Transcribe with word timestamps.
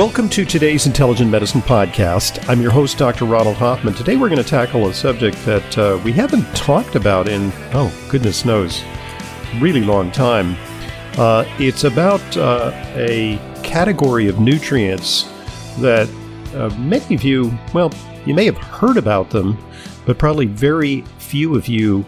Welcome 0.00 0.30
to 0.30 0.46
today's 0.46 0.86
Intelligent 0.86 1.30
Medicine 1.30 1.60
Podcast. 1.60 2.48
I'm 2.48 2.62
your 2.62 2.70
host, 2.70 2.96
Dr. 2.96 3.26
Ronald 3.26 3.58
Hoffman. 3.58 3.92
Today 3.92 4.16
we're 4.16 4.30
going 4.30 4.42
to 4.42 4.48
tackle 4.48 4.88
a 4.88 4.94
subject 4.94 5.36
that 5.44 5.76
uh, 5.76 6.00
we 6.02 6.10
haven't 6.10 6.46
talked 6.56 6.94
about 6.94 7.28
in, 7.28 7.52
oh, 7.74 7.94
goodness 8.08 8.46
knows, 8.46 8.82
really 9.58 9.82
long 9.82 10.10
time. 10.10 10.56
Uh, 11.18 11.44
it's 11.58 11.84
about 11.84 12.22
uh, 12.38 12.72
a 12.94 13.38
category 13.62 14.26
of 14.26 14.40
nutrients 14.40 15.24
that 15.80 16.08
uh, 16.54 16.74
many 16.78 17.14
of 17.14 17.22
you, 17.22 17.52
well, 17.74 17.92
you 18.24 18.32
may 18.32 18.46
have 18.46 18.56
heard 18.56 18.96
about 18.96 19.28
them, 19.28 19.62
but 20.06 20.16
probably 20.16 20.46
very 20.46 21.02
few 21.18 21.54
of 21.54 21.68
you 21.68 22.06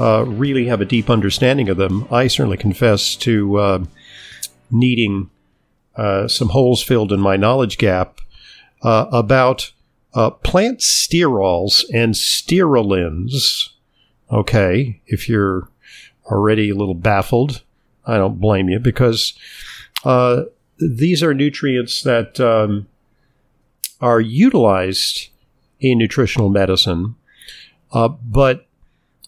uh, 0.00 0.24
really 0.26 0.66
have 0.66 0.80
a 0.80 0.84
deep 0.84 1.08
understanding 1.08 1.68
of 1.68 1.76
them. 1.76 2.04
I 2.10 2.26
certainly 2.26 2.56
confess 2.56 3.14
to 3.14 3.58
uh, 3.58 3.84
needing 4.72 5.30
uh, 5.96 6.26
some 6.28 6.50
holes 6.50 6.82
filled 6.82 7.12
in 7.12 7.20
my 7.20 7.36
knowledge 7.36 7.78
gap 7.78 8.20
uh, 8.82 9.06
about 9.12 9.72
uh, 10.14 10.30
plant 10.30 10.80
sterols 10.80 11.84
and 11.92 12.14
sterolins. 12.14 13.68
Okay, 14.30 15.00
if 15.06 15.28
you're 15.28 15.68
already 16.26 16.70
a 16.70 16.74
little 16.74 16.94
baffled, 16.94 17.62
I 18.06 18.16
don't 18.16 18.40
blame 18.40 18.68
you 18.68 18.78
because 18.78 19.34
uh, 20.04 20.44
these 20.78 21.22
are 21.22 21.34
nutrients 21.34 22.02
that 22.02 22.40
um, 22.40 22.86
are 24.00 24.20
utilized 24.20 25.28
in 25.80 25.98
nutritional 25.98 26.48
medicine, 26.48 27.14
uh, 27.92 28.08
but 28.08 28.66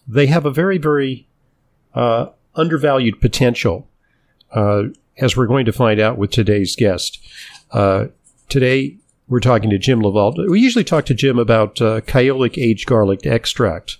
they 0.07 0.27
have 0.27 0.45
a 0.45 0.51
very, 0.51 0.77
very 0.77 1.27
undervalued 2.55 3.21
potential, 3.21 3.87
as 5.17 5.35
we're 5.35 5.47
going 5.47 5.65
to 5.65 5.71
find 5.71 5.99
out 5.99 6.17
with 6.17 6.31
today's 6.31 6.75
guest. 6.75 7.19
Uh, 7.71 8.07
today, 8.49 8.97
we're 9.27 9.39
talking 9.39 9.69
to 9.69 9.77
Jim 9.77 10.01
LaValle. 10.01 10.47
We 10.47 10.59
usually 10.59 10.83
talk 10.83 11.05
to 11.05 11.13
Jim 11.13 11.39
about 11.39 11.81
uh, 11.81 12.01
Kyolic 12.01 12.57
aged 12.61 12.87
garlic 12.87 13.25
extract. 13.25 13.97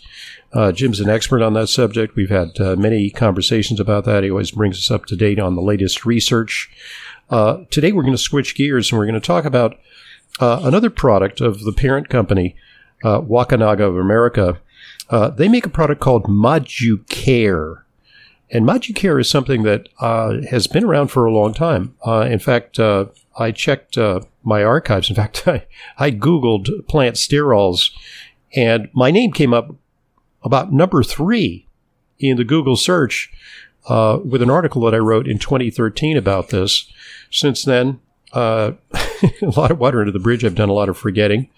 Uh, 0.54 0.72
Jim's 0.72 1.00
an 1.00 1.10
expert 1.10 1.42
on 1.42 1.54
that 1.54 1.68
subject. 1.68 2.16
We've 2.16 2.30
had 2.30 2.60
uh, 2.60 2.76
many 2.76 3.10
conversations 3.10 3.80
about 3.80 4.06
that. 4.06 4.24
He 4.24 4.30
always 4.30 4.52
brings 4.52 4.78
us 4.78 4.92
up 4.92 5.06
to 5.08 5.16
date 5.16 5.40
on 5.40 5.56
the 5.56 5.62
latest 5.62 6.06
research. 6.06 6.70
today, 7.30 7.92
we're 7.92 8.04
going 8.04 8.14
to 8.14 8.18
switch 8.18 8.56
gears 8.56 8.92
and 8.92 9.00
we're 9.00 9.08
going 9.08 9.20
to 9.20 9.26
talk 9.26 9.46
about 9.46 9.80
another 10.40 10.90
product 10.90 11.42
of 11.42 11.64
the 11.64 11.74
parent 11.74 12.08
company, 12.10 12.56
Wakunaga 13.04 13.82
of 13.82 13.98
America, 13.98 14.60
uh, 15.10 15.30
they 15.30 15.48
make 15.48 15.66
a 15.66 15.70
product 15.70 16.02
called 16.02 16.26
Moducare. 16.26 17.84
And 18.52 18.66
Moducare 18.66 19.20
is 19.20 19.30
something 19.30 19.64
that 19.64 19.90
uh, 20.00 20.42
has 20.50 20.68
been 20.68 20.84
around 20.84 21.08
for 21.08 21.26
a 21.26 21.34
long 21.34 21.54
time. 21.54 21.96
Uh, 22.06 22.22
in 22.30 22.40
fact, 22.40 22.80
uh, 22.80 23.06
I 23.38 23.52
checked 23.52 23.98
uh, 23.98 24.22
my 24.44 24.64
archives. 24.64 25.10
In 25.10 25.16
fact, 25.16 25.44
I, 25.48 25.66
I 25.98 26.12
Googled 26.12 26.88
plant 26.88 27.16
sterols, 27.16 27.92
and 28.56 28.90
my 28.94 29.12
name 29.12 29.32
came 29.32 29.54
up 29.54 29.76
about 30.44 30.72
number 30.72 31.04
three 31.04 31.68
in 32.20 32.38
the 32.38 32.44
Google 32.44 32.76
search 32.76 33.32
uh, 33.88 34.20
with 34.24 34.42
an 34.42 34.50
article 34.50 34.82
that 34.84 34.94
I 34.94 35.00
wrote 35.00 35.28
in 35.28 35.40
2013 35.40 36.18
about 36.18 36.50
this. 36.50 36.92
Since 37.32 37.64
then, 37.64 38.00
uh, 38.36 38.73
a 39.41 39.50
lot 39.55 39.72
of 39.72 39.80
water 39.80 40.02
under 40.02 40.11
the 40.11 40.19
bridge. 40.19 40.44
I've 40.44 40.55
done 40.55 40.69
a 40.69 40.73
lot 40.73 40.89
of 40.89 40.97
forgetting. 40.97 41.50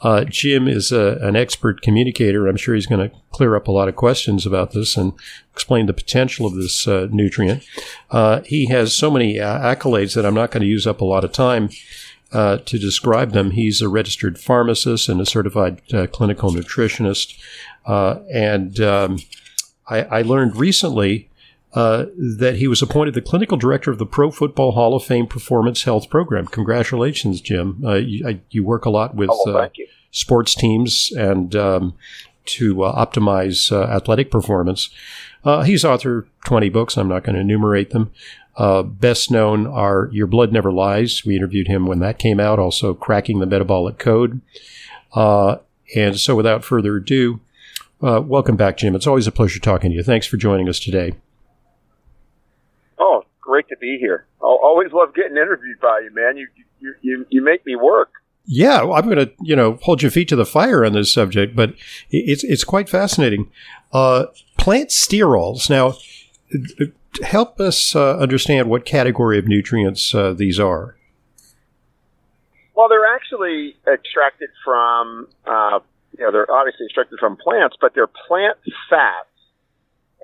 Uh, 0.00 0.24
Jim 0.24 0.68
is 0.68 0.92
a, 0.92 1.18
an 1.20 1.36
expert 1.36 1.82
communicator. 1.82 2.46
I'm 2.46 2.56
sure 2.56 2.74
he's 2.74 2.86
going 2.86 3.10
to 3.10 3.14
clear 3.32 3.56
up 3.56 3.68
a 3.68 3.72
lot 3.72 3.88
of 3.88 3.96
questions 3.96 4.46
about 4.46 4.72
this 4.72 4.96
and 4.96 5.12
explain 5.52 5.86
the 5.86 5.92
potential 5.92 6.46
of 6.46 6.54
this 6.54 6.86
uh, 6.86 7.08
nutrient. 7.10 7.64
Uh, 8.10 8.40
he 8.42 8.66
has 8.66 8.94
so 8.94 9.10
many 9.10 9.40
uh, 9.40 9.58
accolades 9.58 10.14
that 10.14 10.24
I'm 10.24 10.34
not 10.34 10.52
going 10.52 10.62
to 10.62 10.66
use 10.66 10.86
up 10.86 11.00
a 11.00 11.04
lot 11.04 11.24
of 11.24 11.32
time. 11.32 11.68
Uh, 12.30 12.56
to 12.56 12.78
describe 12.78 13.32
them, 13.32 13.50
he's 13.50 13.82
a 13.82 13.90
registered 13.90 14.38
pharmacist 14.38 15.06
and 15.06 15.20
a 15.20 15.26
certified 15.26 15.82
clinical 16.12 16.50
nutritionist. 16.50 17.38
and 17.84 18.80
um, 18.80 19.18
I, 19.86 20.02
I 20.04 20.22
learned 20.22 20.56
recently 20.56 21.28
uh, 21.74 22.06
that 22.16 22.56
he 22.56 22.68
was 22.68 22.82
appointed 22.82 23.14
the 23.14 23.22
clinical 23.22 23.56
director 23.56 23.90
of 23.90 23.98
the 23.98 24.04
Pro 24.04 24.30
Football 24.30 24.72
Hall 24.72 24.94
of 24.94 25.04
Fame 25.04 25.26
Performance 25.26 25.84
Health 25.84 26.10
Program. 26.10 26.46
Congratulations, 26.46 27.40
Jim. 27.40 27.82
Uh, 27.82 27.94
you, 27.94 28.28
I, 28.28 28.40
you, 28.50 28.62
work 28.62 28.84
a 28.84 28.90
lot 28.90 29.14
with 29.14 29.30
oh, 29.32 29.52
uh, 29.52 29.68
sports 30.10 30.54
teams 30.54 31.10
and 31.16 31.56
um, 31.56 31.94
to 32.44 32.82
uh, 32.84 33.06
optimize 33.06 33.72
uh, 33.72 33.84
athletic 33.84 34.30
performance. 34.30 34.90
he's 35.64 35.82
authored 35.82 36.26
20 36.44 36.68
books. 36.68 36.98
I'm 36.98 37.08
not 37.08 37.24
going 37.24 37.36
to 37.36 37.40
enumerate 37.40 37.90
them. 37.90 38.10
best 38.84 39.30
known 39.30 39.66
are 39.66 40.10
Your 40.12 40.26
Blood 40.26 40.52
Never 40.52 40.70
Lies. 40.70 41.24
We 41.24 41.36
interviewed 41.36 41.68
him 41.68 41.86
when 41.86 42.00
that 42.00 42.18
came 42.18 42.38
out. 42.38 42.58
Also, 42.58 42.92
Cracking 42.92 43.38
the 43.38 43.46
Metabolic 43.46 43.98
Code. 43.98 44.42
and 45.14 46.20
so, 46.20 46.36
without 46.36 46.64
further 46.64 46.96
ado, 46.96 47.40
welcome 48.02 48.56
back, 48.56 48.76
Jim. 48.76 48.94
It's 48.94 49.06
always 49.06 49.26
a 49.26 49.32
pleasure 49.32 49.58
talking 49.58 49.90
to 49.90 49.96
you. 49.96 50.02
Thanks 50.02 50.26
for 50.26 50.36
joining 50.36 50.68
us 50.68 50.78
today 50.78 51.14
great 53.62 53.74
to 53.74 53.80
be 53.80 53.98
here. 53.98 54.26
I'll 54.42 54.58
always 54.62 54.92
love 54.92 55.14
getting 55.14 55.36
interviewed 55.36 55.80
by 55.80 56.00
you, 56.04 56.14
man. 56.14 56.36
You 56.36 56.48
you 56.80 56.94
you, 57.00 57.26
you 57.30 57.42
make 57.42 57.64
me 57.66 57.76
work. 57.76 58.10
Yeah, 58.44 58.80
I'm 58.80 59.04
going 59.04 59.18
to 59.18 59.32
you 59.40 59.56
know 59.56 59.78
hold 59.82 60.02
your 60.02 60.10
feet 60.10 60.28
to 60.28 60.36
the 60.36 60.46
fire 60.46 60.84
on 60.84 60.92
this 60.92 61.12
subject, 61.12 61.54
but 61.54 61.74
it's 62.10 62.44
it's 62.44 62.64
quite 62.64 62.88
fascinating. 62.88 63.50
Uh, 63.92 64.26
plant 64.58 64.90
sterols 64.90 65.70
now. 65.70 65.94
Help 67.22 67.60
us 67.60 67.94
uh, 67.94 68.16
understand 68.16 68.70
what 68.70 68.86
category 68.86 69.38
of 69.38 69.46
nutrients 69.46 70.14
uh, 70.14 70.32
these 70.32 70.58
are. 70.58 70.96
Well, 72.74 72.88
they're 72.88 73.14
actually 73.14 73.76
extracted 73.86 74.48
from, 74.64 75.28
uh, 75.46 75.80
you 76.18 76.24
know, 76.24 76.32
they're 76.32 76.50
obviously 76.50 76.86
extracted 76.86 77.18
from 77.18 77.36
plants, 77.36 77.76
but 77.78 77.94
they're 77.94 78.06
plant 78.06 78.56
fats. 78.88 79.28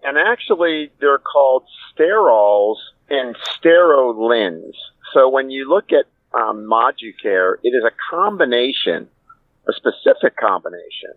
And 0.05 0.17
actually, 0.19 0.91
they're 1.01 1.19
called 1.19 1.65
sterols 1.95 2.77
and 3.11 3.37
sterolins. 3.37 4.75
So 5.13 5.29
when 5.29 5.51
you 5.51 5.69
look 5.69 5.91
at 5.93 6.07
um, 6.39 6.69
Moducare, 6.71 7.57
it 7.63 7.71
is 7.71 7.85
a 7.85 7.93
combination, 8.11 9.09
a 9.69 9.73
specific 9.73 10.37
combination 10.37 11.13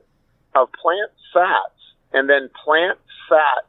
of 0.56 0.70
plant 0.82 1.12
fats 1.34 1.82
and 2.14 2.30
then 2.30 2.50
plant 2.64 2.98
fat 3.30 3.66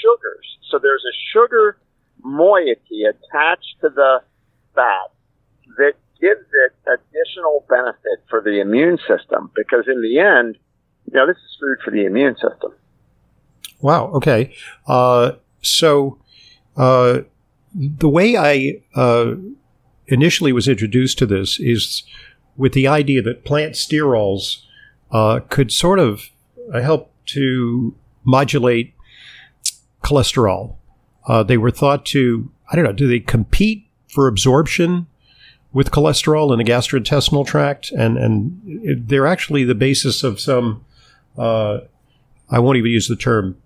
sugars. 0.00 0.58
So 0.70 0.78
there's 0.78 1.04
a 1.04 1.16
sugar 1.32 1.78
moiety 2.22 3.04
attached 3.04 3.76
to 3.80 3.88
the 3.88 4.22
fat 4.74 5.10
that 5.78 5.94
gives 6.20 6.46
it 6.64 6.72
additional 6.86 7.64
benefit 7.68 8.24
for 8.28 8.40
the 8.40 8.60
immune 8.60 8.98
system 9.06 9.50
because 9.54 9.84
in 9.86 10.00
the 10.02 10.18
end, 10.18 10.56
you 11.10 11.18
know, 11.18 11.26
this 11.26 11.36
is 11.36 11.56
food 11.60 11.78
for 11.84 11.90
the 11.90 12.04
immune 12.04 12.34
system. 12.34 12.72
Wow. 13.80 14.06
Okay. 14.12 14.54
Uh, 14.86 15.32
so, 15.62 16.18
uh, 16.76 17.20
the 17.74 18.08
way 18.08 18.36
I 18.36 18.80
uh, 18.94 19.34
initially 20.06 20.52
was 20.52 20.68
introduced 20.68 21.18
to 21.18 21.26
this 21.26 21.60
is 21.60 22.04
with 22.56 22.72
the 22.72 22.88
idea 22.88 23.20
that 23.22 23.44
plant 23.44 23.74
sterols 23.74 24.62
uh, 25.10 25.40
could 25.50 25.70
sort 25.70 25.98
of 25.98 26.30
uh, 26.72 26.80
help 26.80 27.12
to 27.26 27.94
modulate 28.24 28.94
cholesterol. 30.02 30.76
Uh, 31.26 31.42
they 31.42 31.58
were 31.58 31.70
thought 31.70 32.06
to, 32.06 32.50
I 32.70 32.76
don't 32.76 32.84
know, 32.84 32.92
do 32.92 33.08
they 33.08 33.20
compete 33.20 33.86
for 34.08 34.26
absorption 34.26 35.06
with 35.72 35.90
cholesterol 35.90 36.52
in 36.52 36.58
the 36.58 36.64
gastrointestinal 36.64 37.46
tract? 37.46 37.90
And, 37.90 38.16
and 38.16 39.06
they're 39.08 39.26
actually 39.26 39.64
the 39.64 39.74
basis 39.74 40.22
of 40.22 40.40
some, 40.40 40.84
I 41.36 41.80
won't 42.50 42.78
even 42.78 42.90
use 42.90 43.08
the 43.08 43.16
term 43.16 43.58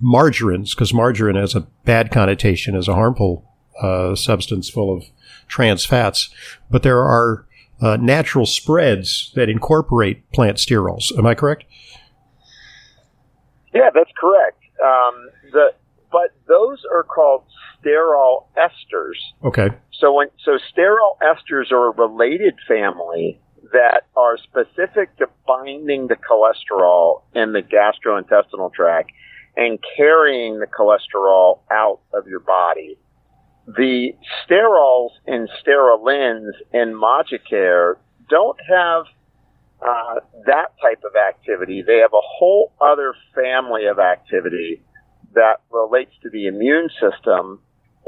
margarines, 0.00 0.74
because 0.74 0.94
margarine 0.94 1.36
has 1.36 1.54
a 1.54 1.66
bad 1.84 2.10
connotation 2.10 2.74
as 2.74 2.88
a 2.88 2.94
harmful 2.94 3.44
uh, 3.82 4.14
substance 4.14 4.68
full 4.68 4.94
of 4.94 5.04
trans 5.46 5.84
fats, 5.84 6.30
but 6.70 6.82
there 6.82 7.02
are 7.02 7.46
uh, 7.80 7.96
natural 7.96 8.46
spreads 8.46 9.32
that 9.34 9.48
incorporate 9.48 10.30
plant 10.32 10.56
sterols. 10.58 11.16
Am 11.16 11.26
I 11.26 11.34
correct? 11.34 11.64
Yeah, 13.72 13.90
that's 13.94 14.10
correct. 14.18 14.62
Um, 14.82 15.30
the 15.52 15.72
but 16.10 16.30
those 16.46 16.82
are 16.90 17.02
called 17.02 17.44
sterol 17.78 18.46
esters. 18.56 19.18
Okay. 19.44 19.68
So 19.92 20.14
when 20.14 20.28
so 20.44 20.58
sterol 20.72 21.16
esters 21.22 21.70
are 21.70 21.88
a 21.88 22.08
related 22.08 22.54
family 22.66 23.40
that 23.72 24.02
are 24.16 24.38
specific 24.38 25.16
to 25.18 25.26
binding 25.46 26.08
the 26.08 26.16
cholesterol 26.16 27.22
in 27.34 27.52
the 27.52 27.62
gastrointestinal 27.62 28.72
tract 28.72 29.12
and 29.58 29.78
carrying 29.98 30.60
the 30.60 30.66
cholesterol 30.66 31.60
out 31.70 32.00
of 32.14 32.26
your 32.26 32.40
body. 32.40 32.96
The 33.66 34.14
sterols 34.40 35.10
and 35.26 35.50
sterolins 35.60 36.52
in 36.72 36.94
Moducare 36.94 37.96
don't 38.30 38.58
have 38.66 39.04
uh, 39.82 40.20
that 40.46 40.68
type 40.80 41.02
of 41.04 41.12
activity. 41.16 41.82
They 41.86 41.98
have 41.98 42.14
a 42.14 42.26
whole 42.38 42.72
other 42.80 43.14
family 43.34 43.86
of 43.86 43.98
activity 43.98 44.82
that 45.34 45.60
relates 45.70 46.12
to 46.22 46.30
the 46.30 46.46
immune 46.46 46.88
system 46.98 47.60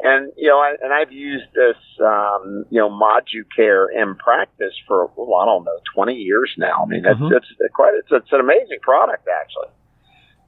And 0.02 0.32
you 0.37 0.49
know, 0.49 0.58
I, 0.58 0.76
and 0.81 0.93
I've 0.93 1.12
used 1.12 1.47
this, 1.55 1.76
um, 2.00 2.64
you 2.70 2.81
know, 2.81 2.88
Moducare 2.88 3.87
in 3.94 4.14
practice 4.17 4.73
for 4.87 5.11
well, 5.17 5.41
I 5.41 5.44
don't 5.44 5.64
know, 5.64 5.79
twenty 5.94 6.14
years 6.14 6.50
now. 6.56 6.82
I 6.85 6.87
mean, 6.87 7.05
it's 7.05 7.20
mm-hmm. 7.20 7.35
it's 7.35 7.47
quite 7.75 7.94
it's, 7.94 8.08
it's 8.11 8.32
an 8.32 8.41
amazing 8.41 8.79
product, 8.81 9.29
actually. 9.29 9.69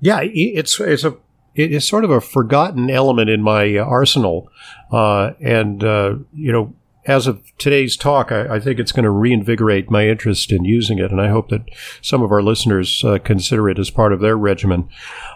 Yeah, 0.03 0.21
it's 0.25 0.81
it's 0.81 1.05
a 1.05 1.17
it's 1.55 1.89
sort 1.89 2.03
of 2.03 2.11
a 2.11 2.21
forgotten 2.21 2.91
element 2.91 3.31
in 3.31 3.41
my 3.41 3.79
arsenal, 3.79 4.51
uh, 4.91 5.33
and 5.41 5.85
uh, 5.85 6.17
you 6.35 6.51
know, 6.51 6.75
as 7.07 7.29
of 7.29 7.41
today's 7.57 7.97
talk, 7.97 8.33
I, 8.33 8.57
I 8.57 8.61
think 8.61 8.81
it's 8.81 8.91
going 8.91 9.05
to 9.05 9.11
reinvigorate 9.11 9.93
my 9.93 10.09
interest 10.09 10.51
in 10.51 10.65
using 10.65 10.99
it, 10.99 11.13
and 11.13 11.21
I 11.21 11.29
hope 11.29 11.51
that 11.51 11.63
some 12.01 12.21
of 12.21 12.33
our 12.33 12.43
listeners 12.43 13.05
uh, 13.05 13.19
consider 13.19 13.71
it 13.71 13.79
as 13.79 13.91
part 13.91 14.13
of 14.13 14.19
their 14.19 14.37
regimen. 14.37 14.89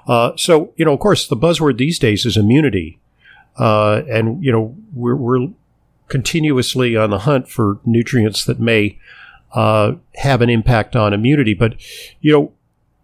Uh, 0.08 0.32
so, 0.36 0.72
you 0.76 0.84
know, 0.84 0.94
of 0.94 0.98
course, 0.98 1.28
the 1.28 1.36
buzzword 1.36 1.78
these 1.78 2.00
days 2.00 2.26
is 2.26 2.36
immunity. 2.36 2.98
Uh, 3.56 4.02
and, 4.10 4.44
you 4.44 4.50
know, 4.52 4.76
we're, 4.92 5.16
we're, 5.16 5.48
continuously 6.08 6.96
on 6.96 7.10
the 7.10 7.20
hunt 7.20 7.48
for 7.48 7.80
nutrients 7.84 8.44
that 8.44 8.60
may 8.60 8.96
uh, 9.54 9.92
have 10.14 10.40
an 10.40 10.48
impact 10.48 10.94
on 10.94 11.12
immunity. 11.12 11.52
But, 11.52 11.74
you 12.20 12.32
know, 12.32 12.52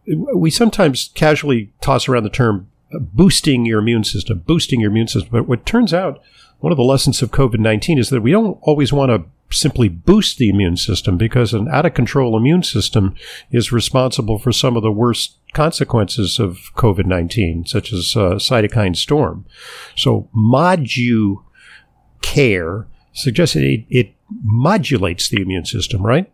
we 0.06 0.50
sometimes 0.50 1.10
casually 1.14 1.72
toss 1.81 2.08
around 2.08 2.25
the 2.25 2.31
term 2.31 2.69
boosting 2.93 3.64
your 3.64 3.78
immune 3.78 4.04
system, 4.04 4.43
boosting 4.46 4.81
your 4.81 4.90
immune 4.90 5.08
system. 5.08 5.31
But 5.32 5.49
what 5.49 5.64
turns 5.64 5.94
out, 5.94 6.22
one 6.60 6.72
of 6.72 6.76
the 6.76 6.84
lessons 6.84 7.22
of 7.22 7.31
COVID 7.31 7.58
19 7.58 7.99
is 7.99 8.10
that 8.10 8.20
we 8.20 8.31
don't 8.31 8.58
always 8.62 8.93
want 8.93 9.10
to 9.10 9.25
simply 9.56 9.88
boost 9.88 10.38
the 10.38 10.49
immune 10.49 10.76
system 10.76 11.16
because 11.16 11.52
an 11.52 11.69
out 11.69 11.84
of 11.84 11.94
control 11.94 12.37
immune 12.37 12.62
system 12.62 13.14
is 13.50 13.72
responsible 13.72 14.38
for 14.38 14.52
some 14.52 14.76
of 14.76 14.82
the 14.82 14.93
worst 14.93 15.37
consequences 15.52 16.38
of 16.38 16.70
COVID 16.76 17.06
19, 17.06 17.66
such 17.66 17.93
as 17.93 18.16
uh, 18.16 18.34
cytokine 18.37 18.96
storm. 18.96 19.44
So, 19.96 20.28
Modu 20.34 21.43
care 22.22 22.87
suggests 23.12 23.56
it, 23.56 23.84
it 23.90 24.14
modulates 24.43 25.28
the 25.28 25.43
immune 25.43 25.66
system, 25.66 26.04
right? 26.04 26.32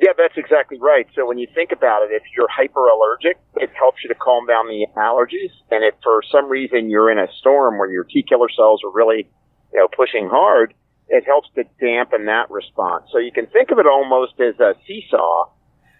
Yeah, 0.00 0.12
that's 0.16 0.36
exactly 0.36 0.78
right. 0.80 1.06
So 1.14 1.26
when 1.26 1.38
you 1.38 1.48
think 1.54 1.72
about 1.72 2.02
it, 2.02 2.12
if 2.12 2.22
you're 2.36 2.46
hyperallergic, 2.46 3.34
it 3.56 3.70
helps 3.76 3.98
you 4.04 4.08
to 4.08 4.14
calm 4.14 4.46
down 4.46 4.68
the 4.68 4.86
allergies. 4.96 5.50
And 5.70 5.82
if 5.82 5.94
for 6.02 6.22
some 6.30 6.48
reason 6.48 6.88
you're 6.88 7.10
in 7.10 7.18
a 7.18 7.26
storm 7.38 7.78
where 7.78 7.90
your 7.90 8.04
T 8.04 8.22
killer 8.22 8.48
cells 8.54 8.82
are 8.84 8.92
really 8.92 9.28
you 9.72 9.78
know, 9.78 9.88
pushing 9.88 10.28
hard, 10.28 10.74
it 11.08 11.24
helps 11.24 11.48
to 11.56 11.64
dampen 11.80 12.26
that 12.26 12.50
response. 12.50 13.06
So 13.10 13.18
you 13.18 13.32
can 13.32 13.46
think 13.46 13.70
of 13.70 13.78
it 13.78 13.86
almost 13.86 14.34
as 14.40 14.60
a 14.60 14.74
seesaw, 14.86 15.46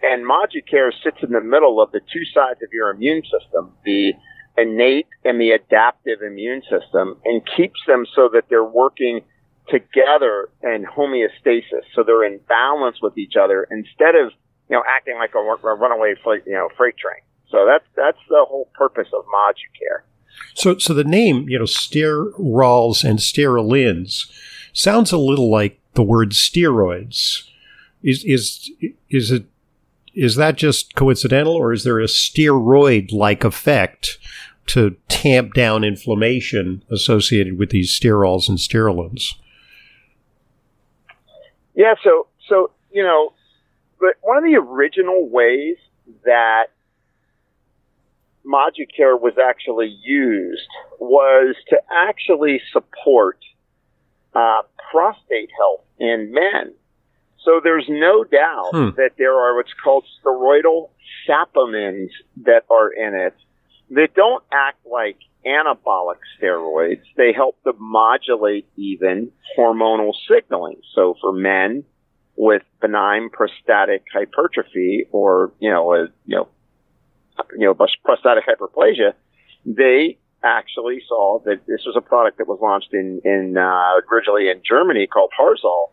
and 0.02 0.24
Moducare 0.24 0.92
sits 1.02 1.18
in 1.22 1.32
the 1.32 1.40
middle 1.40 1.80
of 1.80 1.90
the 1.92 2.00
two 2.00 2.24
sides 2.32 2.60
of 2.62 2.72
your 2.72 2.90
immune 2.90 3.22
system, 3.22 3.72
the 3.84 4.12
innate 4.56 5.06
and 5.24 5.40
the 5.40 5.50
adaptive 5.50 6.20
immune 6.22 6.62
system, 6.62 7.16
and 7.24 7.42
keeps 7.56 7.80
them 7.86 8.06
so 8.14 8.28
that 8.32 8.44
they're 8.48 8.64
working 8.64 9.22
together 9.70 10.48
in 10.62 10.84
homeostasis, 10.84 11.84
so 11.94 12.02
they're 12.02 12.24
in 12.24 12.40
balance 12.48 12.98
with 13.02 13.16
each 13.18 13.34
other 13.36 13.66
instead 13.70 14.14
of 14.14 14.32
you 14.68 14.76
know 14.76 14.82
acting 14.88 15.16
like 15.16 15.34
a, 15.34 15.38
a 15.38 15.74
runaway 15.74 16.14
freight, 16.22 16.42
you 16.46 16.54
know 16.54 16.68
freight 16.76 16.96
train. 16.96 17.22
So 17.50 17.66
that's 17.66 17.84
that's 17.96 18.18
the 18.28 18.44
whole 18.48 18.70
purpose 18.74 19.08
of 19.12 19.24
Moducare. 19.24 20.02
So, 20.54 20.78
so 20.78 20.94
the 20.94 21.04
name, 21.04 21.48
you 21.48 21.58
know, 21.58 21.64
sterols 21.64 23.04
and 23.04 23.18
sterolins 23.18 24.30
sounds 24.72 25.12
a 25.12 25.18
little 25.18 25.50
like 25.50 25.80
the 25.94 26.02
word 26.02 26.30
steroids. 26.30 27.48
Is 28.02 28.24
is 28.24 28.70
is 29.10 29.30
it 29.30 29.46
is 30.14 30.36
that 30.36 30.56
just 30.56 30.94
coincidental, 30.94 31.54
or 31.54 31.72
is 31.72 31.84
there 31.84 32.00
a 32.00 32.04
steroid-like 32.04 33.44
effect 33.44 34.18
to 34.66 34.96
tamp 35.08 35.54
down 35.54 35.84
inflammation 35.84 36.82
associated 36.90 37.58
with 37.58 37.70
these 37.70 37.98
sterols 37.98 38.48
and 38.48 38.58
sterolins? 38.58 39.34
Yeah, 41.78 41.94
so 42.02 42.26
so 42.48 42.72
you 42.90 43.04
know, 43.04 43.32
but 44.00 44.16
one 44.20 44.36
of 44.36 44.42
the 44.42 44.56
original 44.56 45.28
ways 45.28 45.76
that 46.24 46.66
Moducare 48.44 49.18
was 49.18 49.34
actually 49.40 49.96
used 50.02 50.68
was 50.98 51.54
to 51.68 51.78
actually 51.88 52.60
support 52.72 53.38
uh, 54.34 54.62
prostate 54.90 55.50
health 55.56 55.84
in 56.00 56.32
men. 56.32 56.74
So 57.44 57.60
there's 57.62 57.86
no 57.88 58.24
doubt 58.24 58.70
hmm. 58.72 58.88
that 58.96 59.12
there 59.16 59.34
are 59.38 59.54
what's 59.54 59.72
called 59.72 60.04
steroidal 60.20 60.90
saponins 61.28 62.10
that 62.42 62.64
are 62.68 62.90
in 62.90 63.14
it 63.14 63.34
that 63.90 64.14
don't 64.14 64.42
act 64.50 64.84
like 64.84 65.18
anabolic 65.48 66.18
steroids. 66.40 67.02
They 67.16 67.32
help 67.32 67.62
to 67.64 67.72
modulate 67.78 68.68
even 68.76 69.32
hormonal 69.58 70.12
signaling. 70.28 70.80
So 70.94 71.14
for 71.20 71.32
men 71.32 71.84
with 72.36 72.62
benign 72.80 73.30
prostatic 73.30 74.04
hypertrophy 74.12 75.06
or, 75.10 75.52
you 75.58 75.70
know, 75.70 75.92
a, 75.94 76.02
you 76.26 76.36
know, 76.36 76.48
you 77.56 77.66
know, 77.66 77.74
prostatic 77.74 78.44
hyperplasia, 78.46 79.14
they 79.64 80.18
actually 80.42 81.02
saw 81.08 81.40
that 81.44 81.66
this 81.66 81.80
was 81.84 81.96
a 81.96 82.00
product 82.00 82.38
that 82.38 82.46
was 82.46 82.58
launched 82.62 82.92
in, 82.92 83.20
in 83.24 83.56
uh, 83.56 84.00
originally 84.12 84.48
in 84.48 84.62
Germany 84.68 85.06
called 85.06 85.32
Harzol, 85.38 85.90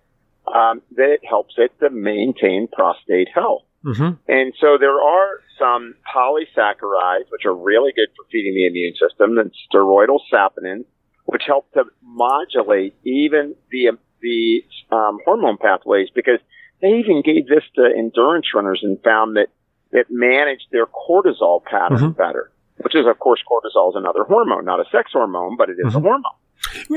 um, 0.53 0.81
that 0.95 1.19
helps 1.27 1.55
it 1.57 1.71
to 1.79 1.89
maintain 1.89 2.67
prostate 2.71 3.29
health. 3.33 3.63
Mm-hmm. 3.85 4.31
And 4.31 4.53
so 4.59 4.77
there 4.79 4.99
are 4.99 5.41
some 5.59 5.95
polysaccharides, 6.13 7.29
which 7.29 7.45
are 7.45 7.53
really 7.53 7.91
good 7.95 8.09
for 8.15 8.25
feeding 8.31 8.55
the 8.55 8.65
immune 8.65 8.93
system, 8.95 9.37
and 9.37 9.51
steroidal 9.71 10.19
saponins, 10.31 10.85
which 11.25 11.43
help 11.45 11.71
to 11.73 11.83
modulate 12.03 12.95
even 13.03 13.55
the, 13.71 13.91
the 14.21 14.63
um, 14.91 15.19
hormone 15.23 15.57
pathways 15.57 16.09
because 16.13 16.39
they 16.81 16.87
even 16.99 17.21
gave 17.21 17.47
this 17.47 17.63
to 17.75 17.89
endurance 17.95 18.47
runners 18.53 18.79
and 18.83 19.01
found 19.03 19.37
that 19.37 19.47
it 19.91 20.07
managed 20.09 20.65
their 20.71 20.87
cortisol 20.87 21.63
pattern 21.63 21.97
mm-hmm. 21.97 22.11
better, 22.11 22.51
which 22.77 22.95
is, 22.95 23.05
of 23.07 23.19
course, 23.19 23.41
cortisol 23.49 23.89
is 23.89 23.95
another 23.95 24.23
hormone, 24.23 24.65
not 24.65 24.79
a 24.79 24.85
sex 24.91 25.11
hormone, 25.13 25.55
but 25.57 25.69
it 25.69 25.77
is 25.79 25.93
mm-hmm. 25.93 25.97
a 25.97 26.01
hormone. 26.01 26.23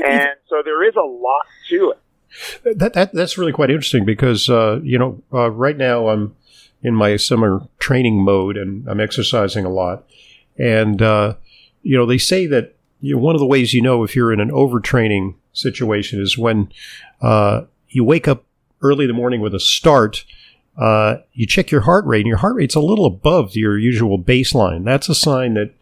And 0.05 0.29
so 0.49 0.61
there 0.63 0.87
is 0.87 0.95
a 0.95 1.05
lot 1.05 1.45
to 1.69 1.91
it. 1.91 1.99
That, 2.77 2.93
that 2.93 3.13
that's 3.13 3.37
really 3.37 3.51
quite 3.51 3.71
interesting 3.71 4.05
because 4.05 4.49
uh, 4.49 4.79
you 4.83 4.99
know 4.99 5.23
uh, 5.33 5.49
right 5.49 5.75
now 5.75 6.09
I'm 6.09 6.35
in 6.81 6.95
my 6.95 7.17
summer 7.17 7.61
training 7.79 8.23
mode 8.23 8.57
and 8.57 8.87
I'm 8.87 8.99
exercising 8.99 9.65
a 9.65 9.69
lot, 9.69 10.05
and 10.57 11.01
uh, 11.01 11.35
you 11.83 11.97
know 11.97 12.05
they 12.05 12.17
say 12.17 12.45
that 12.47 12.75
you 13.01 13.15
know, 13.15 13.21
one 13.21 13.35
of 13.35 13.39
the 13.39 13.45
ways 13.45 13.73
you 13.73 13.81
know 13.81 14.03
if 14.03 14.15
you're 14.15 14.33
in 14.33 14.39
an 14.39 14.51
overtraining 14.51 15.35
situation 15.53 16.21
is 16.21 16.37
when 16.37 16.71
uh, 17.21 17.61
you 17.89 18.03
wake 18.03 18.27
up 18.27 18.43
early 18.81 19.05
in 19.05 19.09
the 19.09 19.13
morning 19.13 19.41
with 19.41 19.53
a 19.53 19.59
start 19.59 20.23
uh, 20.79 21.17
you 21.33 21.45
check 21.45 21.71
your 21.71 21.81
heart 21.81 22.05
rate, 22.05 22.21
and 22.21 22.27
your 22.27 22.37
heart 22.37 22.55
rate's 22.55 22.75
a 22.75 22.79
little 22.79 23.05
above 23.05 23.55
your 23.55 23.77
usual 23.77 24.17
baseline. 24.17 24.85
That's 24.85 25.09
a 25.09 25.15
sign 25.15 25.55
that 25.55 25.73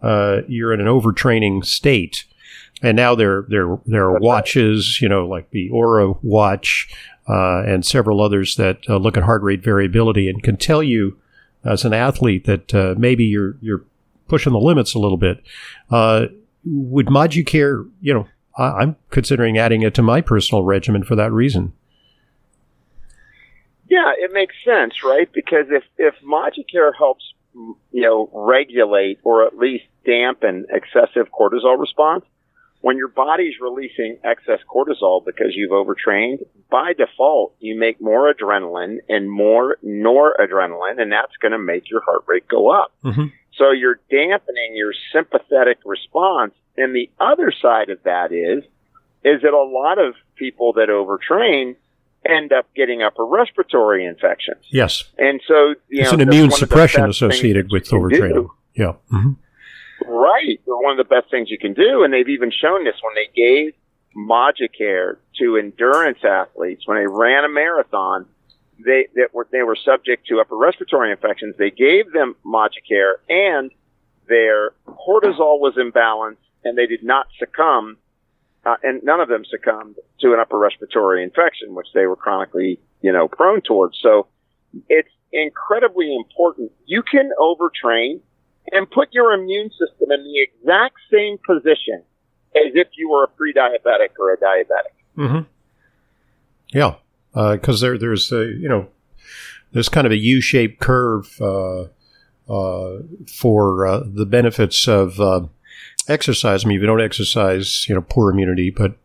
uh, 0.00 0.42
you're 0.48 0.72
in 0.72 0.80
an 0.80 0.86
overtraining 0.86 1.64
state. 1.64 2.24
And 2.82 2.96
now 2.96 3.14
there 3.14 3.46
there 3.48 3.78
there 3.86 4.04
are 4.04 4.18
watches, 4.18 5.00
you 5.00 5.08
know, 5.08 5.26
like 5.26 5.50
the 5.50 5.70
Oura 5.70 6.18
watch 6.22 6.88
uh, 7.28 7.62
and 7.62 7.84
several 7.84 8.20
others 8.20 8.56
that 8.56 8.80
uh, 8.88 8.96
look 8.96 9.16
at 9.16 9.22
heart 9.22 9.42
rate 9.42 9.62
variability 9.62 10.28
and 10.28 10.42
can 10.42 10.56
tell 10.56 10.82
you 10.82 11.18
as 11.64 11.84
an 11.84 11.92
athlete 11.92 12.44
that 12.44 12.74
uh, 12.74 12.94
maybe 12.98 13.24
you're 13.24 13.56
you're 13.60 13.84
pushing 14.28 14.52
the 14.52 14.58
limits 14.58 14.94
a 14.94 14.98
little 14.98 15.16
bit. 15.16 15.42
Uh, 15.90 16.26
would 16.64 17.06
Moducare, 17.06 17.88
you 18.00 18.12
know, 18.12 18.26
I, 18.56 18.82
I'm 18.82 18.96
considering 19.10 19.56
adding 19.58 19.82
it 19.82 19.94
to 19.94 20.02
my 20.02 20.20
personal 20.20 20.62
regimen 20.62 21.02
for 21.04 21.16
that 21.16 21.32
reason. 21.32 21.72
Yeah, 23.88 24.12
it 24.18 24.32
makes 24.32 24.54
sense, 24.64 24.94
right? 25.04 25.30
Because 25.32 25.66
if 25.70 25.84
if 25.96 26.14
Moducare 26.22 26.92
helps, 26.96 27.24
you 27.54 28.02
know, 28.02 28.28
regulate 28.32 29.20
or 29.22 29.46
at 29.46 29.56
least 29.56 29.84
dampen 30.04 30.66
excessive 30.70 31.28
cortisol 31.32 31.78
response, 31.78 32.24
when 32.80 32.96
your 32.96 33.08
body's 33.08 33.54
releasing 33.60 34.18
excess 34.22 34.60
cortisol 34.72 35.24
because 35.24 35.54
you've 35.54 35.72
overtrained, 35.72 36.40
by 36.70 36.92
default, 36.92 37.54
you 37.58 37.78
make 37.78 38.00
more 38.00 38.32
adrenaline 38.32 38.98
and 39.08 39.30
more 39.30 39.76
noradrenaline, 39.84 41.00
and 41.00 41.10
that's 41.10 41.36
going 41.40 41.52
to 41.52 41.58
make 41.58 41.90
your 41.90 42.02
heart 42.02 42.24
rate 42.26 42.46
go 42.48 42.68
up. 42.70 42.92
Mm-hmm. 43.04 43.26
So 43.56 43.70
you're 43.70 44.00
dampening 44.10 44.74
your 44.74 44.92
sympathetic 45.12 45.78
response. 45.84 46.54
And 46.76 46.94
the 46.94 47.10
other 47.18 47.50
side 47.50 47.88
of 47.88 48.02
that 48.04 48.30
is, 48.32 48.62
is 49.24 49.42
that 49.42 49.52
a 49.52 49.64
lot 49.64 49.98
of 49.98 50.14
people 50.36 50.74
that 50.74 50.88
overtrain 50.88 51.76
end 52.28 52.52
up 52.52 52.66
getting 52.74 53.02
upper 53.02 53.24
respiratory 53.24 54.04
infections. 54.04 54.64
Yes. 54.68 55.04
And 55.18 55.40
so, 55.46 55.74
it's 55.88 56.12
know, 56.12 56.14
an 56.14 56.20
immune 56.20 56.50
suppression 56.50 57.08
associated 57.08 57.72
with 57.72 57.88
overtraining. 57.88 58.48
Yeah. 58.74 58.92
Mm-hmm. 59.10 59.32
Right. 60.08 60.60
One 60.66 60.98
of 60.98 60.98
the 60.98 61.14
best 61.14 61.30
things 61.30 61.50
you 61.50 61.58
can 61.58 61.74
do. 61.74 62.04
And 62.04 62.12
they've 62.12 62.28
even 62.28 62.50
shown 62.50 62.84
this 62.84 62.96
when 63.02 63.14
they 63.14 63.30
gave 63.34 63.74
Moducare 64.16 65.16
to 65.38 65.56
endurance 65.56 66.18
athletes 66.24 66.86
when 66.86 66.96
they 66.98 67.06
ran 67.06 67.44
a 67.44 67.48
marathon. 67.48 68.26
They 68.78 69.08
that 69.14 69.32
were 69.32 69.46
they 69.50 69.62
were 69.62 69.76
subject 69.76 70.26
to 70.28 70.40
upper 70.40 70.56
respiratory 70.56 71.10
infections. 71.10 71.54
They 71.58 71.70
gave 71.70 72.12
them 72.12 72.36
Moducare 72.44 73.14
and 73.28 73.70
their 74.28 74.72
cortisol 74.86 75.60
was 75.60 75.74
imbalanced 75.76 76.36
and 76.64 76.76
they 76.76 76.86
did 76.86 77.04
not 77.04 77.26
succumb, 77.38 77.96
uh, 78.64 78.76
and 78.82 79.02
none 79.04 79.20
of 79.20 79.28
them 79.28 79.44
succumbed 79.48 79.96
to 80.20 80.32
an 80.34 80.40
upper 80.40 80.58
respiratory 80.58 81.22
infection, 81.22 81.74
which 81.74 81.86
they 81.94 82.06
were 82.06 82.16
chronically, 82.16 82.80
you 83.02 83.12
know, 83.12 83.28
prone 83.28 83.60
towards. 83.60 83.98
So 84.02 84.26
it's 84.88 85.08
incredibly 85.32 86.14
important. 86.14 86.72
You 86.86 87.02
can 87.02 87.30
overtrain 87.38 88.20
and 88.72 88.90
put 88.90 89.08
your 89.12 89.32
immune 89.32 89.70
system 89.70 90.10
in 90.10 90.24
the 90.24 90.42
exact 90.42 90.96
same 91.12 91.38
position 91.46 92.02
as 92.56 92.72
if 92.74 92.88
you 92.96 93.10
were 93.10 93.24
a 93.24 93.28
pre-diabetic 93.28 94.10
or 94.18 94.32
a 94.32 94.36
diabetic. 94.36 94.94
Mm-hmm. 95.16 95.40
Yeah, 96.68 96.94
because 97.32 97.82
uh, 97.82 97.86
there, 97.86 97.98
there's 97.98 98.32
a, 98.32 98.46
you 98.46 98.68
know, 98.68 98.88
there's 99.72 99.88
kind 99.88 100.06
of 100.06 100.12
a 100.12 100.16
U-shaped 100.16 100.80
curve 100.80 101.36
uh, 101.40 101.86
uh, 102.48 103.02
for 103.32 103.86
uh, 103.86 104.00
the 104.06 104.26
benefits 104.26 104.88
of 104.88 105.20
uh, 105.20 105.46
exercise. 106.08 106.64
I 106.64 106.68
mean, 106.68 106.76
if 106.76 106.80
you 106.80 106.86
don't 106.86 107.00
exercise, 107.00 107.86
you 107.88 107.94
know, 107.94 108.02
poor 108.02 108.30
immunity, 108.30 108.70
but 108.70 108.96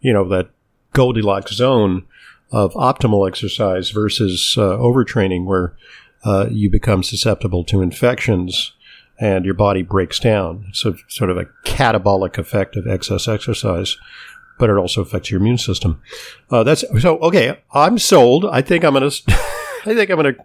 you 0.00 0.12
know 0.12 0.26
that 0.28 0.50
Goldilocks 0.92 1.52
zone 1.52 2.06
of 2.52 2.72
optimal 2.74 3.28
exercise 3.28 3.90
versus 3.90 4.54
uh, 4.56 4.76
overtraining, 4.78 5.44
where 5.44 5.76
you 6.50 6.70
become 6.70 7.02
susceptible 7.02 7.64
to 7.64 7.82
infections 7.82 8.72
and 9.18 9.44
your 9.44 9.54
body 9.54 9.82
breaks 9.82 10.18
down. 10.18 10.66
So 10.72 10.96
sort 11.08 11.30
of 11.30 11.36
a 11.36 11.46
catabolic 11.64 12.38
effect 12.38 12.76
of 12.76 12.86
excess 12.86 13.28
exercise, 13.28 13.96
but 14.58 14.70
it 14.70 14.76
also 14.76 15.02
affects 15.02 15.30
your 15.30 15.40
immune 15.40 15.58
system. 15.58 16.00
Uh, 16.50 16.64
that's 16.64 16.84
so 17.00 17.18
okay. 17.18 17.60
I'm 17.72 17.98
sold. 17.98 18.44
I 18.44 18.62
think 18.62 18.84
I'm 18.84 18.94
gonna. 18.94 19.10
I 19.86 19.94
think 19.94 20.08
I'm 20.08 20.16
gonna 20.16 20.36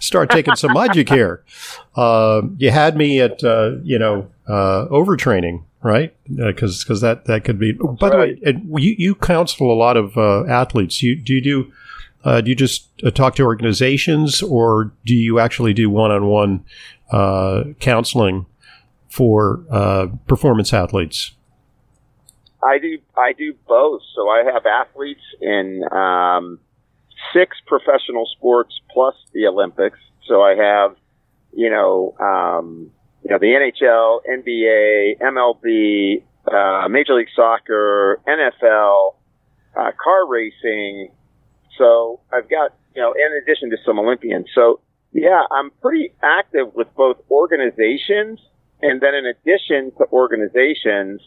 start 0.00 0.30
taking 0.30 0.56
some 0.56 0.72
Moducare. 0.72 1.40
Uh, 1.94 2.40
you 2.56 2.70
had 2.70 2.96
me 2.96 3.20
at 3.20 3.44
uh, 3.44 3.72
you 3.82 3.98
know 3.98 4.26
uh, 4.48 4.86
overtraining, 4.90 5.62
right? 5.82 6.16
Because 6.34 6.80
uh, 6.80 6.84
because 6.84 7.00
that 7.02 7.26
that 7.26 7.44
could 7.44 7.58
be. 7.58 7.72
By 7.72 8.08
the 8.08 8.16
way, 8.16 8.38
you 8.42 8.94
you 8.96 9.14
counsel 9.14 9.70
a 9.70 9.76
lot 9.76 9.98
of 9.98 10.16
uh, 10.16 10.46
athletes. 10.46 11.02
You 11.02 11.16
do 11.16 11.34
you 11.34 11.42
do. 11.42 11.72
do 12.40 12.48
you 12.48 12.54
just 12.54 12.88
talk 13.14 13.34
to 13.34 13.42
organizations, 13.42 14.42
or 14.42 14.90
do 15.04 15.14
you 15.14 15.38
actually 15.38 15.74
do 15.74 15.90
one-on-one 15.90 16.64
uh, 17.01 17.01
counseling 17.80 18.46
for 19.08 19.64
uh, 19.70 20.06
performance 20.26 20.72
athletes? 20.72 21.32
I 22.62 22.78
do. 22.78 22.98
I 23.16 23.32
do 23.32 23.54
both. 23.66 24.02
So 24.14 24.28
I 24.28 24.44
have 24.52 24.64
athletes 24.66 25.20
in 25.40 25.82
um, 25.92 26.58
six 27.32 27.56
professional 27.66 28.26
sports 28.36 28.72
plus 28.90 29.14
the 29.32 29.46
Olympics. 29.46 29.98
So 30.26 30.42
I 30.42 30.54
have, 30.54 30.96
you 31.52 31.70
know, 31.70 32.14
um, 32.20 32.90
you 33.24 33.30
know, 33.30 33.38
the 33.38 33.46
NHL, 33.46 34.20
NBA, 34.28 35.20
MLB, 35.20 36.22
uh, 36.50 36.88
Major 36.88 37.14
League 37.14 37.28
Soccer, 37.34 38.20
NFL, 38.26 39.14
uh, 39.76 39.90
car 40.02 40.26
racing. 40.28 41.10
So 41.76 42.20
I've 42.32 42.48
got, 42.48 42.74
you 42.94 43.02
know, 43.02 43.12
in 43.12 43.42
addition 43.42 43.70
to 43.70 43.76
some 43.84 43.98
Olympians. 43.98 44.46
So 44.54 44.80
yeah, 45.12 45.42
I'm 45.50 45.70
pretty 45.80 46.14
active 46.22 46.74
with 46.74 46.88
both 46.96 47.18
organizations 47.30 48.40
and 48.82 49.00
then 49.00 49.14
in 49.14 49.26
addition 49.26 49.92
to 49.98 50.06
organizations, 50.12 51.22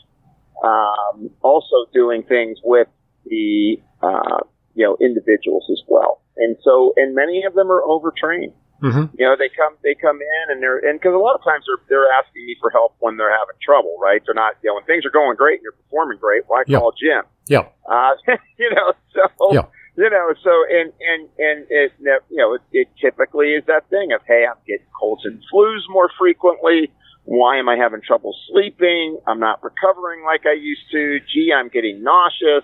um, 0.63 1.29
also 1.41 1.87
doing 1.93 2.23
things 2.23 2.59
with 2.63 2.87
the, 3.25 3.77
uh, 4.03 4.43
you 4.75 4.85
know, 4.85 4.97
individuals 4.99 5.65
as 5.71 5.81
well. 5.87 6.21
And 6.35 6.57
so, 6.63 6.93
and 6.97 7.15
many 7.15 7.43
of 7.47 7.53
them 7.53 7.71
are 7.71 7.81
overtrained. 7.81 8.53
Mm-hmm. 8.83 9.15
You 9.17 9.25
know, 9.25 9.35
they 9.39 9.47
come, 9.55 9.77
they 9.83 9.95
come 9.95 10.19
in 10.19 10.51
and 10.51 10.61
they're, 10.61 10.77
and 10.77 11.01
cause 11.01 11.13
a 11.13 11.17
lot 11.17 11.35
of 11.35 11.43
times 11.45 11.63
they're, 11.63 11.79
they're 11.87 12.11
asking 12.19 12.45
me 12.45 12.57
for 12.59 12.69
help 12.69 12.95
when 12.99 13.15
they're 13.15 13.31
having 13.31 13.55
trouble, 13.63 13.95
right? 14.01 14.21
They're 14.25 14.35
not, 14.35 14.55
you 14.61 14.69
know, 14.69 14.75
when 14.75 14.83
things 14.83 15.05
are 15.05 15.15
going 15.15 15.37
great 15.37 15.59
and 15.59 15.63
you're 15.63 15.79
performing 15.79 16.19
great, 16.19 16.43
why 16.47 16.65
call 16.65 16.91
Jim? 16.91 17.23
Yeah. 17.47 17.71
Uh, 17.87 18.19
you 18.59 18.69
know, 18.75 18.91
so, 19.15 19.53
yeah 19.53 19.63
you 19.97 20.09
know, 20.09 20.33
so 20.43 20.51
and 20.69 20.91
and 20.99 21.29
and 21.37 21.65
it 21.69 21.91
you 21.99 22.37
know 22.37 22.55
it, 22.55 22.61
it 22.71 22.87
typically 22.99 23.53
is 23.53 23.63
that 23.67 23.89
thing 23.89 24.11
of 24.11 24.21
hey, 24.27 24.45
I'm 24.49 24.57
getting 24.67 24.85
colds 24.99 25.23
and 25.25 25.41
flus 25.53 25.81
more 25.89 26.09
frequently. 26.17 26.91
Why 27.23 27.57
am 27.57 27.67
I 27.69 27.75
having 27.75 28.01
trouble 28.05 28.35
sleeping? 28.51 29.19
I'm 29.25 29.39
not 29.39 29.63
recovering 29.63 30.23
like 30.23 30.45
I 30.45 30.53
used 30.53 30.91
to. 30.91 31.19
Gee, 31.33 31.51
I'm 31.55 31.69
getting 31.69 32.03
nauseous. 32.03 32.63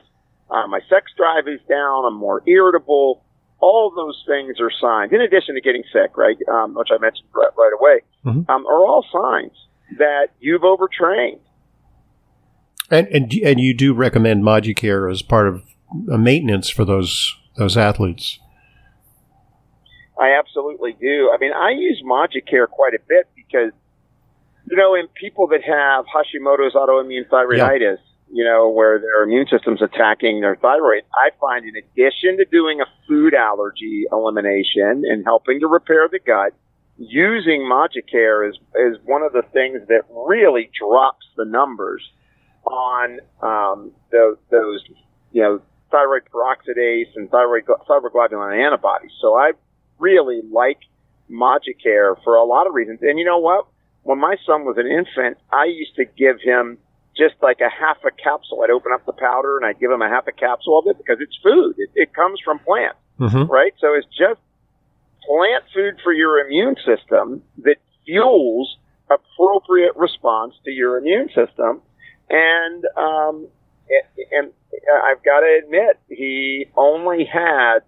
Uh, 0.50 0.68
my 0.68 0.80
sex 0.90 1.12
drive 1.16 1.48
is 1.48 1.60
down. 1.68 2.06
I'm 2.06 2.18
more 2.18 2.44
irritable. 2.46 3.24
All 3.60 3.94
those 3.96 4.22
things 4.28 4.60
are 4.60 4.72
signs, 4.82 5.14
in 5.14 5.22
addition 5.22 5.56
to 5.56 5.62
getting 5.62 5.84
sick, 5.94 6.18
right, 6.18 6.36
um, 6.52 6.74
which 6.74 6.90
I 6.92 6.98
mentioned 7.00 7.28
right, 7.34 7.52
right 7.56 7.72
away, 7.80 8.02
mm-hmm. 8.26 8.52
um, 8.52 8.66
are 8.66 8.86
all 8.86 9.06
signs 9.12 9.54
that 10.00 10.30
you've 10.40 10.64
overtrained. 10.64 11.40
And, 12.90 13.08
and 13.08 13.34
and 13.34 13.60
you 13.60 13.74
do 13.74 13.94
recommend 13.94 14.44
Moducare 14.44 15.10
as 15.10 15.22
part 15.22 15.48
of 15.48 15.64
maintenance 15.94 16.70
for 16.70 16.86
those 16.86 17.36
those 17.58 17.78
athletes. 17.78 18.40
I 20.20 20.38
absolutely 20.38 20.94
do. 20.94 21.32
I 21.34 21.38
mean, 21.40 21.52
I 21.52 21.72
use 21.72 22.04
Moducare 22.06 22.68
quite 22.70 22.94
a 22.94 23.00
bit 23.08 23.28
because, 23.36 23.72
you 24.70 24.78
know, 24.78 24.94
in 24.94 25.08
people 25.20 25.48
that 25.48 25.64
have 25.64 26.06
Hashimoto's 26.06 26.76
autoimmune 26.76 27.28
thyroiditis, 27.28 27.80
yeah. 27.80 28.32
you 28.32 28.44
know, 28.44 28.70
where 28.70 29.00
their 29.00 29.24
immune 29.24 29.48
system's 29.50 29.82
attacking 29.82 30.42
their 30.42 30.56
thyroid, 30.56 31.04
I 31.16 31.32
find 31.40 31.66
in 31.66 31.76
addition 31.76 32.38
to 32.38 32.46
doing 32.46 32.82
a 32.82 32.86
food 33.08 33.34
allergy 33.34 34.06
elimination 34.12 35.04
and 35.06 35.26
helping 35.26 35.60
to 35.62 35.68
repair 35.68 36.08
the 36.08 36.20
gut, 36.20 36.54
using 36.98 37.62
Moducare 37.62 38.48
is, 38.48 38.58
is 38.76 38.98
one 39.06 39.24
of 39.24 39.34
the 39.34 39.44
things 39.54 39.82
that 39.88 40.04
really 40.12 40.70
drops 40.78 41.26
the 41.36 41.46
numbers 41.46 42.08
on 42.64 43.20
um, 43.42 43.92
those, 44.12 44.38
those, 44.52 44.84
you 45.32 45.42
know, 45.42 45.62
thyroid 45.92 46.24
peroxidase 46.34 47.16
and 47.16 47.30
thyroid 47.30 47.66
thyroglobulin 47.66 48.66
antibodies. 48.66 49.12
So 49.22 49.36
I 49.36 49.52
really 50.00 50.42
like 50.50 50.80
Moducare 51.30 52.16
for 52.24 52.36
a 52.36 52.44
lot 52.44 52.68
of 52.68 52.74
reasons. 52.74 53.00
And 53.02 53.20
you 53.20 53.26
know 53.26 53.40
what? 53.40 53.68
When 54.04 54.20
my 54.20 54.36
son 54.46 54.66
was 54.66 54.78
an 54.78 54.88
infant, 54.88 55.38
I 55.54 55.66
used 55.66 55.96
to 55.96 56.06
give 56.06 56.42
him 56.42 56.78
just 57.16 57.36
like 57.42 57.60
a 57.62 57.70
half 57.70 57.98
a 58.06 58.12
capsule. 58.12 58.62
I'd 58.64 58.72
open 58.72 58.92
up 58.94 59.06
the 59.06 59.14
powder 59.14 59.58
and 59.58 59.66
I'd 59.66 59.80
give 59.80 59.92
him 59.92 60.02
a 60.02 60.10
half 60.10 60.28
a 60.28 60.32
capsule 60.32 60.80
of 60.80 60.88
it 60.88 60.98
because 60.98 61.18
it's 61.20 61.38
food. 61.44 61.76
It, 61.78 61.90
it 61.96 62.14
comes 62.14 62.40
from 62.44 62.60
plants, 62.60 62.98
mm-hmm. 63.20 63.52
right? 63.52 63.74
So 63.80 63.94
it's 63.94 64.08
just 64.08 64.40
plant 65.28 65.64
food 65.74 66.00
for 66.04 66.14
your 66.14 66.40
immune 66.46 66.76
system 66.86 67.44
that 67.64 67.78
fuels 68.06 68.78
appropriate 69.10 69.96
response 69.96 70.56
to 70.66 70.72
your 70.72 70.98
immune 70.98 71.28
system. 71.28 71.82
And 72.30 72.86
um, 72.98 73.48
and 74.32 74.52
I've 75.04 75.24
got 75.24 75.42
to 75.42 75.62
admit, 75.64 76.00
he 76.10 76.68
only 76.76 77.26
had, 77.26 77.80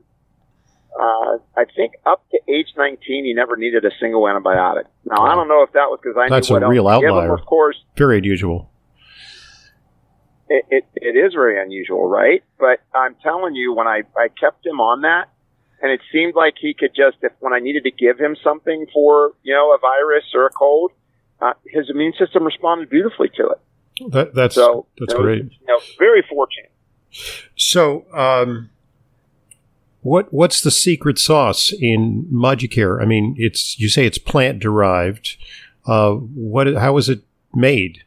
uh, 0.99 1.37
I 1.55 1.65
think, 1.75 1.93
up 2.05 2.23
to 2.31 2.39
age 2.51 2.67
19, 2.77 3.25
he 3.25 3.33
never 3.33 3.55
needed 3.55 3.85
a 3.85 3.91
single 3.99 4.23
antibiotic. 4.23 4.85
Now. 5.05 5.25
I 5.25 5.35
don't 5.35 5.47
know 5.47 5.63
if 5.63 5.71
that 5.73 5.89
was 5.89 5.99
because 6.01 6.17
I 6.17 6.29
That's 6.29 6.49
knew 6.49 6.55
what 6.55 6.63
a 6.63 6.67
real 6.67 6.89
else 6.89 7.03
outlier. 7.03 7.25
Him, 7.25 7.31
of 7.31 7.45
course, 7.45 7.77
very 7.97 8.17
unusual. 8.17 8.69
It, 10.49 10.65
it, 10.69 10.85
it 10.95 11.17
is 11.17 11.33
very 11.33 11.61
unusual, 11.61 12.07
right? 12.07 12.43
But 12.59 12.79
I'm 12.93 13.15
telling 13.23 13.55
you, 13.55 13.73
when 13.73 13.87
I, 13.87 14.03
I 14.15 14.27
kept 14.27 14.65
him 14.65 14.79
on 14.79 15.01
that, 15.01 15.29
and 15.81 15.91
it 15.91 16.01
seemed 16.11 16.35
like 16.35 16.55
he 16.59 16.73
could 16.73 16.91
just, 16.95 17.17
if 17.21 17.31
when 17.39 17.53
I 17.53 17.59
needed 17.59 17.83
to 17.83 17.91
give 17.91 18.19
him 18.19 18.35
something 18.43 18.85
for, 18.93 19.33
you 19.43 19.53
know, 19.53 19.73
a 19.73 19.77
virus 19.79 20.25
or 20.33 20.45
a 20.45 20.49
cold, 20.49 20.91
uh, 21.41 21.53
his 21.67 21.89
immune 21.89 22.13
system 22.17 22.43
responded 22.43 22.89
beautifully 22.89 23.29
to 23.35 23.49
it. 23.49 23.59
That, 24.09 24.33
that's 24.33 24.55
so, 24.55 24.87
that's 24.97 25.13
great. 25.13 25.43
You 25.43 25.67
know, 25.67 25.79
very 25.99 26.23
fortunate. 26.27 26.71
So, 27.55 28.05
um, 28.13 28.69
what 30.01 30.33
what's 30.33 30.61
the 30.61 30.71
secret 30.71 31.17
sauce 31.17 31.71
in 31.71 32.27
Moducare? 32.31 33.01
I 33.01 33.05
mean, 33.05 33.35
it's 33.37 33.79
you 33.79 33.89
say 33.89 34.05
it's 34.05 34.17
plant 34.17 34.59
derived. 34.59 35.37
Uh, 35.85 36.13
what? 36.13 36.67
How 36.75 36.97
is 36.97 37.09
it 37.09 37.21
made? 37.53 38.03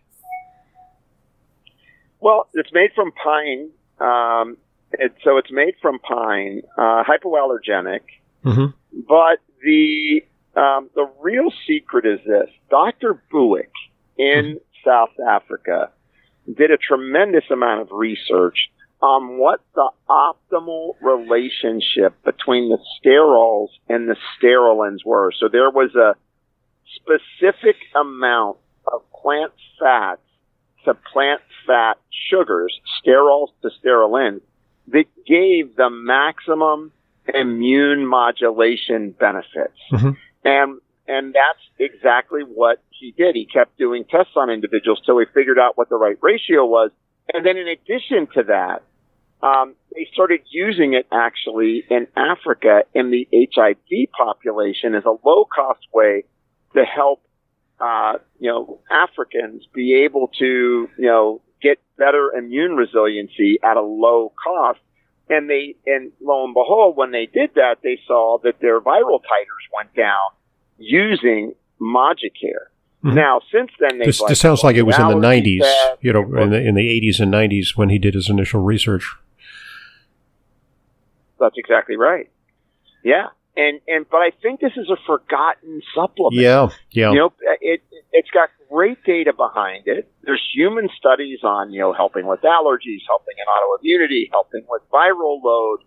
Well, 2.20 2.48
it's 2.54 2.72
made 2.72 2.90
from 2.94 3.12
pine. 3.12 3.70
Um, 3.98 4.56
it, 4.92 5.14
so 5.24 5.38
it's 5.38 5.50
made 5.50 5.74
from 5.80 5.98
pine, 6.00 6.62
uh, 6.76 7.02
hypoallergenic. 7.04 8.00
Mm-hmm. 8.44 8.66
But 9.08 9.38
the 9.62 10.22
um, 10.54 10.90
the 10.94 11.08
real 11.20 11.50
secret 11.66 12.04
is 12.04 12.20
this: 12.26 12.50
Dr. 12.70 13.22
Bouic 13.32 13.70
in 14.18 14.60
South 14.86 15.10
Africa 15.28 15.90
did 16.46 16.70
a 16.70 16.76
tremendous 16.76 17.44
amount 17.50 17.80
of 17.80 17.88
research 17.90 18.70
on 19.02 19.38
what 19.38 19.60
the 19.74 19.90
optimal 20.08 20.94
relationship 21.02 22.14
between 22.24 22.70
the 22.70 22.78
sterols 22.98 23.68
and 23.88 24.08
the 24.08 24.16
sterolins 24.38 25.04
were. 25.04 25.32
So 25.38 25.48
there 25.48 25.70
was 25.70 25.94
a 25.94 26.14
specific 26.94 27.76
amount 27.94 28.58
of 28.90 29.02
plant 29.22 29.52
fats 29.78 30.20
to 30.84 30.94
plant 30.94 31.40
fat 31.66 31.98
sugars, 32.30 32.80
sterols 33.04 33.48
to 33.62 33.70
sterolins, 33.82 34.40
that 34.88 35.06
gave 35.26 35.74
the 35.76 35.90
maximum 35.90 36.92
immune 37.34 38.06
modulation 38.06 39.10
benefits. 39.10 39.78
Mm-hmm. 39.92 40.10
And 40.44 40.80
and 41.08 41.34
that's 41.34 41.62
exactly 41.78 42.42
what 42.42 42.82
he 42.90 43.12
did. 43.16 43.34
He 43.34 43.46
kept 43.46 43.78
doing 43.78 44.04
tests 44.04 44.32
on 44.36 44.50
individuals 44.50 45.00
till 45.04 45.18
he 45.18 45.26
figured 45.32 45.58
out 45.58 45.76
what 45.76 45.88
the 45.88 45.96
right 45.96 46.16
ratio 46.20 46.64
was. 46.64 46.90
And 47.32 47.44
then 47.44 47.56
in 47.56 47.68
addition 47.68 48.26
to 48.34 48.44
that, 48.44 48.82
um, 49.42 49.74
they 49.94 50.08
started 50.12 50.40
using 50.50 50.94
it 50.94 51.06
actually 51.12 51.84
in 51.90 52.06
Africa 52.16 52.82
in 52.94 53.10
the 53.10 53.28
HIV 53.32 54.10
population 54.16 54.94
as 54.94 55.04
a 55.04 55.16
low 55.26 55.44
cost 55.44 55.86
way 55.92 56.24
to 56.74 56.84
help, 56.84 57.22
uh, 57.80 58.14
you 58.38 58.50
know, 58.50 58.80
Africans 58.90 59.64
be 59.74 60.04
able 60.04 60.28
to, 60.38 60.44
you 60.98 61.06
know, 61.06 61.42
get 61.62 61.78
better 61.96 62.32
immune 62.36 62.76
resiliency 62.76 63.58
at 63.62 63.76
a 63.76 63.82
low 63.82 64.32
cost. 64.42 64.80
And 65.28 65.50
they, 65.50 65.74
and 65.86 66.12
lo 66.20 66.44
and 66.44 66.54
behold, 66.54 66.96
when 66.96 67.10
they 67.10 67.26
did 67.26 67.50
that, 67.56 67.76
they 67.82 67.98
saw 68.06 68.38
that 68.44 68.60
their 68.60 68.80
viral 68.80 69.20
titers 69.20 69.66
went 69.76 69.94
down 69.94 70.35
using 70.78 71.54
Moducare. 71.80 72.70
Mm-hmm. 73.04 73.14
Now, 73.14 73.40
since 73.52 73.70
then, 73.78 73.98
this, 73.98 74.22
this 74.26 74.40
sounds 74.40 74.64
like 74.64 74.76
it 74.76 74.82
was 74.82 74.98
in 74.98 75.06
the 75.08 75.14
'90s, 75.14 75.64
you 76.00 76.12
know, 76.12 76.22
in 76.40 76.50
the 76.50 76.60
in 76.60 76.74
the 76.74 77.00
'80s 77.00 77.20
and 77.20 77.32
'90s 77.32 77.76
when 77.76 77.88
he 77.88 77.98
did 77.98 78.14
his 78.14 78.28
initial 78.28 78.62
research. 78.62 79.14
That's 81.38 81.56
exactly 81.58 81.96
right. 81.96 82.30
Yeah, 83.04 83.26
and 83.56 83.80
and 83.86 84.06
but 84.10 84.18
I 84.18 84.32
think 84.42 84.60
this 84.60 84.72
is 84.76 84.88
a 84.90 84.96
forgotten 85.06 85.82
supplement. 85.94 86.40
Yeah, 86.40 86.68
yeah. 86.90 87.12
You 87.12 87.18
know, 87.18 87.32
it 87.60 87.82
it's 88.12 88.30
got 88.30 88.48
great 88.70 89.02
data 89.04 89.32
behind 89.32 89.86
it. 89.86 90.10
There's 90.22 90.42
human 90.52 90.88
studies 90.96 91.40
on 91.42 91.72
you 91.72 91.80
know 91.80 91.92
helping 91.92 92.26
with 92.26 92.40
allergies, 92.40 93.00
helping 93.06 93.36
in 93.38 93.46
autoimmunity, 93.46 94.28
helping 94.32 94.64
with 94.68 94.82
viral 94.90 95.42
load, 95.42 95.80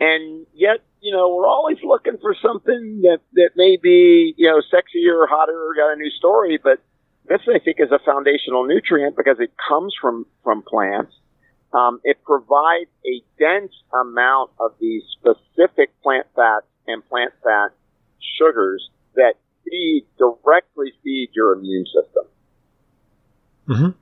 and 0.00 0.46
yet 0.54 0.80
you 1.04 1.12
know 1.12 1.34
we're 1.36 1.46
always 1.46 1.78
looking 1.84 2.18
for 2.20 2.34
something 2.42 3.02
that 3.02 3.20
that 3.34 3.50
may 3.54 3.76
be 3.76 4.34
you 4.36 4.48
know 4.48 4.60
sexier 4.72 5.14
or 5.14 5.28
hotter 5.28 5.52
or 5.52 5.74
got 5.74 5.92
a 5.92 5.96
new 5.96 6.10
story, 6.10 6.58
but 6.62 6.80
this 7.28 7.40
I 7.48 7.58
think 7.60 7.76
is 7.78 7.92
a 7.92 8.00
foundational 8.04 8.66
nutrient 8.66 9.16
because 9.16 9.38
it 9.38 9.52
comes 9.68 9.94
from 10.00 10.26
from 10.42 10.62
plants 10.62 11.14
um, 11.74 12.00
it 12.04 12.22
provides 12.24 12.90
a 13.04 13.22
dense 13.38 13.72
amount 13.92 14.52
of 14.60 14.72
these 14.80 15.02
specific 15.18 15.90
plant 16.02 16.26
fats 16.34 16.66
and 16.86 17.06
plant 17.08 17.32
fat 17.42 17.70
sugars 18.38 18.90
that 19.16 19.34
feed 19.68 20.06
directly 20.16 20.92
feed 21.02 21.30
your 21.34 21.52
immune 21.54 21.84
system. 21.86 22.24
Mm-hmm. 23.68 23.98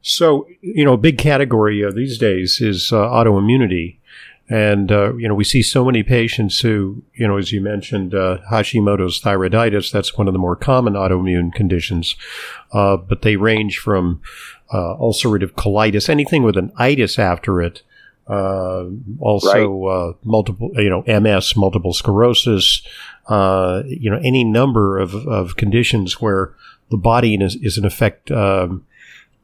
So, 0.00 0.46
you 0.60 0.84
know, 0.84 0.94
a 0.94 0.98
big 0.98 1.18
category 1.18 1.84
uh, 1.84 1.90
these 1.90 2.18
days 2.18 2.60
is 2.60 2.90
uh, 2.92 2.96
autoimmunity. 2.96 3.98
And, 4.48 4.92
uh, 4.92 5.14
you 5.16 5.26
know, 5.26 5.34
we 5.34 5.44
see 5.44 5.62
so 5.62 5.86
many 5.86 6.02
patients 6.02 6.60
who, 6.60 7.02
you 7.14 7.26
know, 7.26 7.38
as 7.38 7.50
you 7.50 7.62
mentioned, 7.62 8.14
uh, 8.14 8.38
Hashimoto's 8.50 9.20
thyroiditis, 9.20 9.90
that's 9.90 10.18
one 10.18 10.28
of 10.28 10.34
the 10.34 10.38
more 10.38 10.56
common 10.56 10.94
autoimmune 10.94 11.52
conditions. 11.54 12.14
Uh, 12.72 12.98
but 12.98 13.22
they 13.22 13.36
range 13.36 13.78
from 13.78 14.20
uh, 14.70 14.96
ulcerative 15.00 15.52
colitis, 15.52 16.10
anything 16.10 16.42
with 16.42 16.58
an 16.58 16.72
itis 16.76 17.18
after 17.18 17.62
it. 17.62 17.82
Uh, 18.26 18.86
also, 19.18 19.72
right. 19.72 19.92
uh, 19.92 20.12
multiple, 20.24 20.70
you 20.74 20.90
know, 20.90 21.02
MS, 21.20 21.56
multiple 21.56 21.92
sclerosis, 21.92 22.82
uh, 23.28 23.82
you 23.86 24.10
know, 24.10 24.20
any 24.22 24.44
number 24.44 24.98
of, 24.98 25.14
of 25.14 25.56
conditions 25.56 26.20
where 26.20 26.54
the 26.90 26.96
body 26.96 27.34
is, 27.34 27.56
is 27.56 27.78
in 27.78 27.84
effect 27.84 28.30
um, 28.30 28.86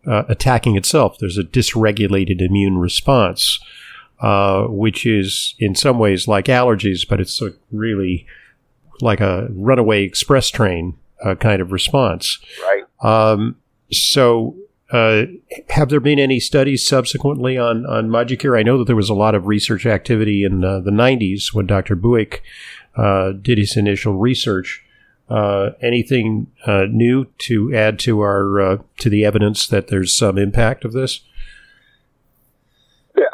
uh, 0.07 0.25
attacking 0.29 0.77
itself. 0.77 1.19
There's 1.19 1.39
a 1.39 1.45
dysregulated 1.45 2.41
immune 2.41 2.79
response, 2.79 3.59
uh, 4.21 4.65
which 4.65 5.07
is 5.07 5.55
in 5.59 5.75
some 5.75 5.99
ways 5.99 6.29
like 6.29 6.47
allergies, 6.47 7.09
but 7.09 7.21
it's 7.21 7.41
a 7.41 7.53
really 7.73 8.27
like 9.01 9.21
a 9.21 9.49
runaway 9.51 10.03
express 10.03 10.51
train 10.51 10.97
uh, 11.25 11.35
kind 11.35 11.63
of 11.63 11.73
response. 11.73 12.39
Right. 12.63 12.85
Um, 13.03 13.57
so 13.91 14.57
uh, 14.93 15.25
have 15.71 15.89
there 15.89 16.01
been 16.01 16.19
any 16.19 16.41
studies 16.41 16.87
subsequently 16.87 17.57
on 17.57 17.87
on 17.87 18.09
Moducare? 18.09 18.59
I 18.59 18.63
know 18.63 18.79
that 18.79 18.85
there 18.85 18.97
was 18.97 19.11
a 19.11 19.15
lot 19.15 19.35
of 19.35 19.47
research 19.47 19.87
activity 19.87 20.45
in 20.45 20.65
uh, 20.65 20.81
the 20.81 20.91
90s 20.91 21.55
when 21.55 21.67
Dr. 21.67 21.97
Bouic 21.97 22.41
uh, 22.97 23.33
did 23.33 23.59
his 23.59 23.77
initial 23.77 24.15
research. 24.15 24.85
Uh, 25.29 25.71
anything 25.81 26.49
uh, 26.67 26.87
new 26.91 27.25
to 27.39 27.73
add 27.73 28.01
to 28.01 28.19
our 28.21 28.61
uh, 28.61 28.77
to 28.99 29.09
the 29.09 29.25
evidence 29.25 29.69
that 29.69 29.87
there's 29.87 30.17
some 30.17 30.37
impact 30.37 30.85
of 30.85 30.93
this? 30.93 31.21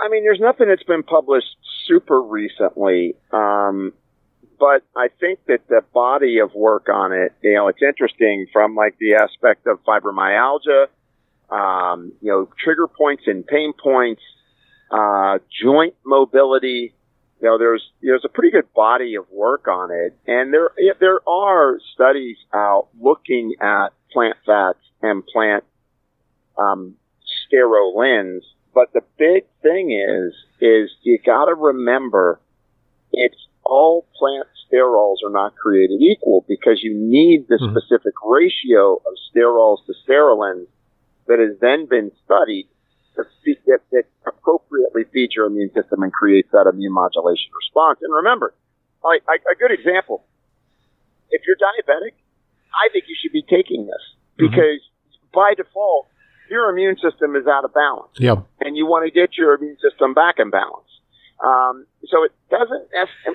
I 0.03 0.09
mean, 0.09 0.25
there's 0.25 0.40
nothing 0.40 0.68
that's 0.68 0.83
been 0.83 1.03
published 1.03 1.57
super 1.87 2.20
recently. 2.20 3.14
Um, 3.33 3.92
but 4.59 4.83
I 4.96 5.09
think 5.20 5.40
that 5.46 5.68
the 5.68 5.83
body 5.92 6.38
of 6.38 6.55
work 6.55 6.88
on 6.88 7.12
it, 7.12 7.33
you 7.42 7.55
know, 7.55 7.68
it's 7.68 7.83
interesting 7.83 8.46
from 8.53 8.75
like 8.75 8.96
the 8.99 9.14
aspect 9.14 9.66
of 9.66 9.79
fibromyalgia, 9.85 10.87
um, 11.51 12.12
you 12.20 12.31
know, 12.31 12.49
trigger 12.62 12.87
points 12.87 13.25
and 13.27 13.46
pain 13.46 13.72
points, 13.72 14.22
uh, 14.90 15.38
joint 15.62 15.94
mobility. 16.05 16.94
You 17.40 17.49
know, 17.49 17.59
there's 17.59 17.83
there's 18.03 18.25
a 18.25 18.29
pretty 18.29 18.51
good 18.51 18.72
body 18.75 19.16
of 19.16 19.31
work 19.31 19.68
on 19.68 19.90
it, 19.90 20.16
and 20.27 20.53
there 20.53 20.70
there 21.01 21.20
are 21.29 21.79
studies 21.94 22.38
out 22.53 22.88
looking 22.99 23.57
at 23.61 23.88
plant 24.11 24.37
fats 24.46 24.79
and 25.03 25.25
plant 25.27 25.64
um, 26.57 26.94
sterolins. 27.53 28.40
But 28.77 28.93
the 28.93 29.01
big 29.17 29.49
thing 29.62 29.89
is 29.89 30.35
is 30.61 30.93
you 31.01 31.19
got 31.25 31.47
to 31.47 31.55
remember 31.55 32.39
it's 33.11 33.49
all 33.65 34.07
plant 34.19 34.47
sterols 34.69 35.25
are 35.25 35.33
not 35.33 35.57
created 35.57 36.03
equal 36.03 36.45
because 36.47 36.83
you 36.83 36.93
need 36.93 37.49
the 37.49 37.57
mm-hmm. 37.57 37.73
specific 37.73 38.12
ratio 38.23 38.97
of 38.97 39.15
sterols 39.33 39.79
to 39.87 39.95
sterolins 40.05 40.67
that 41.27 41.39
has 41.39 41.59
then 41.59 41.87
been 41.87 42.12
studied 42.27 42.69
that, 43.17 43.81
that 43.93 44.05
appropriately 44.27 45.05
feeds 45.11 45.35
your 45.35 45.47
immune 45.47 45.73
system 45.73 46.03
and 46.03 46.12
creates 46.12 46.51
that 46.53 46.69
immune 46.71 46.93
modulation 46.93 47.49
response. 47.57 48.01
And 48.03 48.12
remember, 48.12 48.53
a, 49.03 49.09
a 49.09 49.57
good 49.59 49.73
example, 49.73 50.27
if 51.31 51.41
you're 51.47 51.57
diabetic, 51.57 52.12
I 52.77 52.93
think 52.93 53.07
you 53.09 53.17
should 53.17 53.33
be 53.33 53.41
taking 53.41 53.87
this 53.87 54.05
mm-hmm. 54.37 54.53
because 54.53 54.85
mm-hmm. 54.85 55.33
by 55.33 55.55
default, 55.57 56.09
your 56.50 56.70
immune 56.70 56.96
system 56.96 57.37
is 57.37 57.46
out 57.46 57.64
of 57.64 57.74
balance. 57.74 58.12
Yep. 58.18 58.46
And 58.61 58.76
you 58.76 58.87
want 58.87 59.06
to 59.06 59.11
get 59.11 59.37
your 59.37 59.54
immune 59.54 59.76
system 59.82 60.14
back 60.14 60.37
in 60.38 60.50
balance. 60.50 60.88
Um, 61.44 61.87
so 62.09 62.24
it 62.24 62.32
doesn't, 62.50 62.88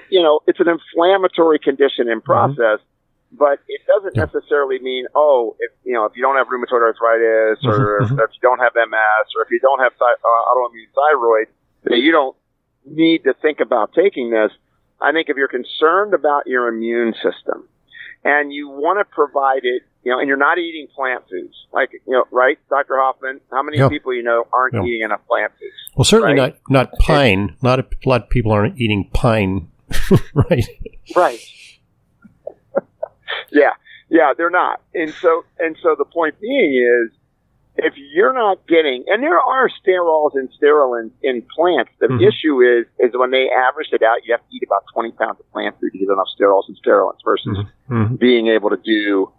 you 0.09 0.21
know, 0.21 0.41
it's 0.47 0.59
an 0.59 0.67
inflammatory 0.67 1.59
condition 1.59 2.09
in 2.09 2.19
mm-hmm. 2.19 2.25
process. 2.25 2.79
Mm-hmm 2.79 2.91
but 3.31 3.59
it 3.67 3.81
doesn't 3.87 4.15
yeah. 4.15 4.25
necessarily 4.25 4.79
mean 4.79 5.05
oh 5.15 5.55
if 5.59 5.71
you 5.83 5.93
know 5.93 6.05
if 6.05 6.11
you 6.15 6.21
don't 6.21 6.35
have 6.35 6.47
rheumatoid 6.47 6.83
arthritis 6.83 7.63
or 7.63 8.01
mm-hmm. 8.01 8.19
if, 8.19 8.19
if, 8.19 8.29
you 8.35 8.41
don't 8.41 8.59
have 8.59 8.73
MS 8.75 9.25
or 9.37 9.43
if 9.43 9.51
you 9.51 9.59
don't 9.61 9.79
have 9.79 9.93
th- 9.93 10.19
uh, 10.19 10.53
autoimmune 10.53 10.91
thyroid 10.93 11.47
that 11.85 11.97
you 11.97 12.11
don't 12.11 12.35
need 12.85 13.23
to 13.23 13.33
think 13.41 13.59
about 13.59 13.93
taking 13.93 14.31
this. 14.31 14.51
I 14.99 15.11
think 15.11 15.29
if 15.29 15.37
you're 15.37 15.47
concerned 15.47 16.13
about 16.13 16.45
your 16.45 16.67
immune 16.67 17.13
system 17.13 17.67
and 18.23 18.53
you 18.53 18.69
want 18.69 18.99
to 18.99 19.05
provide 19.05 19.61
it, 19.63 19.83
you 20.03 20.11
know, 20.11 20.19
and 20.19 20.27
you're 20.27 20.37
not 20.37 20.57
eating 20.57 20.87
plant 20.95 21.23
foods, 21.29 21.53
like 21.73 21.91
you 21.93 22.13
know, 22.13 22.25
right, 22.31 22.57
Dr. 22.69 22.97
Hoffman? 22.97 23.39
How 23.51 23.61
many 23.61 23.77
people 23.89 24.13
you 24.13 24.23
know 24.23 24.45
aren't 24.51 24.75
eating 24.85 25.01
enough 25.03 25.21
plant 25.27 25.51
foods? 25.59 25.73
Well, 25.95 26.05
certainly 26.05 26.39
right? 26.39 26.57
not 26.69 26.89
not 26.91 26.99
pine. 26.99 27.55
Not 27.61 27.79
a 27.79 27.85
lot 28.05 28.23
of 28.23 28.29
people 28.29 28.51
aren't 28.51 28.79
eating 28.79 29.09
pine, 29.13 29.69
right? 30.33 30.65
Right. 31.15 31.39
Yeah, 33.53 33.71
yeah, 34.09 34.33
they're 34.37 34.49
not. 34.49 34.81
And 34.93 35.13
so, 35.13 35.43
and 35.59 35.75
so 35.81 35.95
the 35.97 36.05
point 36.05 36.39
being 36.39 36.73
is, 36.73 37.11
if 37.77 37.93
you're 37.95 38.33
not 38.33 38.65
getting, 38.67 39.05
and 39.07 39.23
there 39.23 39.39
are 39.39 39.69
sterols 39.69 40.31
and 40.35 40.49
sterolins 40.61 41.11
in 41.23 41.41
plants. 41.55 41.91
The 41.99 42.07
mm-hmm. 42.07 42.23
issue 42.23 42.61
is, 42.61 42.85
is 42.99 43.15
when 43.15 43.31
they 43.31 43.47
average 43.49 43.87
it 43.91 44.03
out, 44.03 44.17
you 44.25 44.33
have 44.33 44.41
to 44.41 44.55
eat 44.55 44.63
about 44.65 44.83
20 44.93 45.11
pounds 45.13 45.39
of 45.39 45.49
plant 45.51 45.75
food 45.79 45.91
to 45.93 45.97
get 45.97 46.09
enough 46.09 46.27
sterols 46.39 46.63
and 46.67 46.77
sterolins 46.85 47.23
versus 47.23 47.57
mm-hmm. 47.57 47.93
mm-hmm. 47.95 48.15
being 48.15 48.47
able 48.47 48.69
to 48.69 48.77
do, 48.77 49.31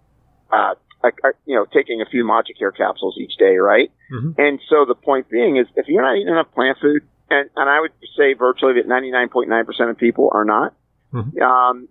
uh, 0.52 0.74
a, 1.02 1.08
a, 1.08 1.32
you 1.46 1.56
know, 1.56 1.66
taking 1.72 2.00
a 2.00 2.06
few 2.06 2.24
Moducare 2.24 2.76
capsules 2.76 3.16
each 3.18 3.36
day, 3.36 3.56
right? 3.56 3.90
Mm-hmm. 4.12 4.40
And 4.40 4.60
so 4.68 4.84
the 4.86 4.94
point 4.94 5.28
being 5.28 5.56
is, 5.56 5.66
if 5.76 5.88
you're 5.88 6.02
not 6.02 6.16
eating 6.16 6.28
enough 6.28 6.52
plant 6.54 6.78
food, 6.80 7.02
and, 7.30 7.48
and 7.56 7.68
I 7.68 7.80
would 7.80 7.92
say 8.16 8.34
virtually 8.34 8.74
that 8.74 8.86
99.9% 8.86 9.90
of 9.90 9.96
people 9.96 10.30
are 10.32 10.44
not, 10.44 10.74
mm-hmm. 11.12 11.42
um, 11.42 11.88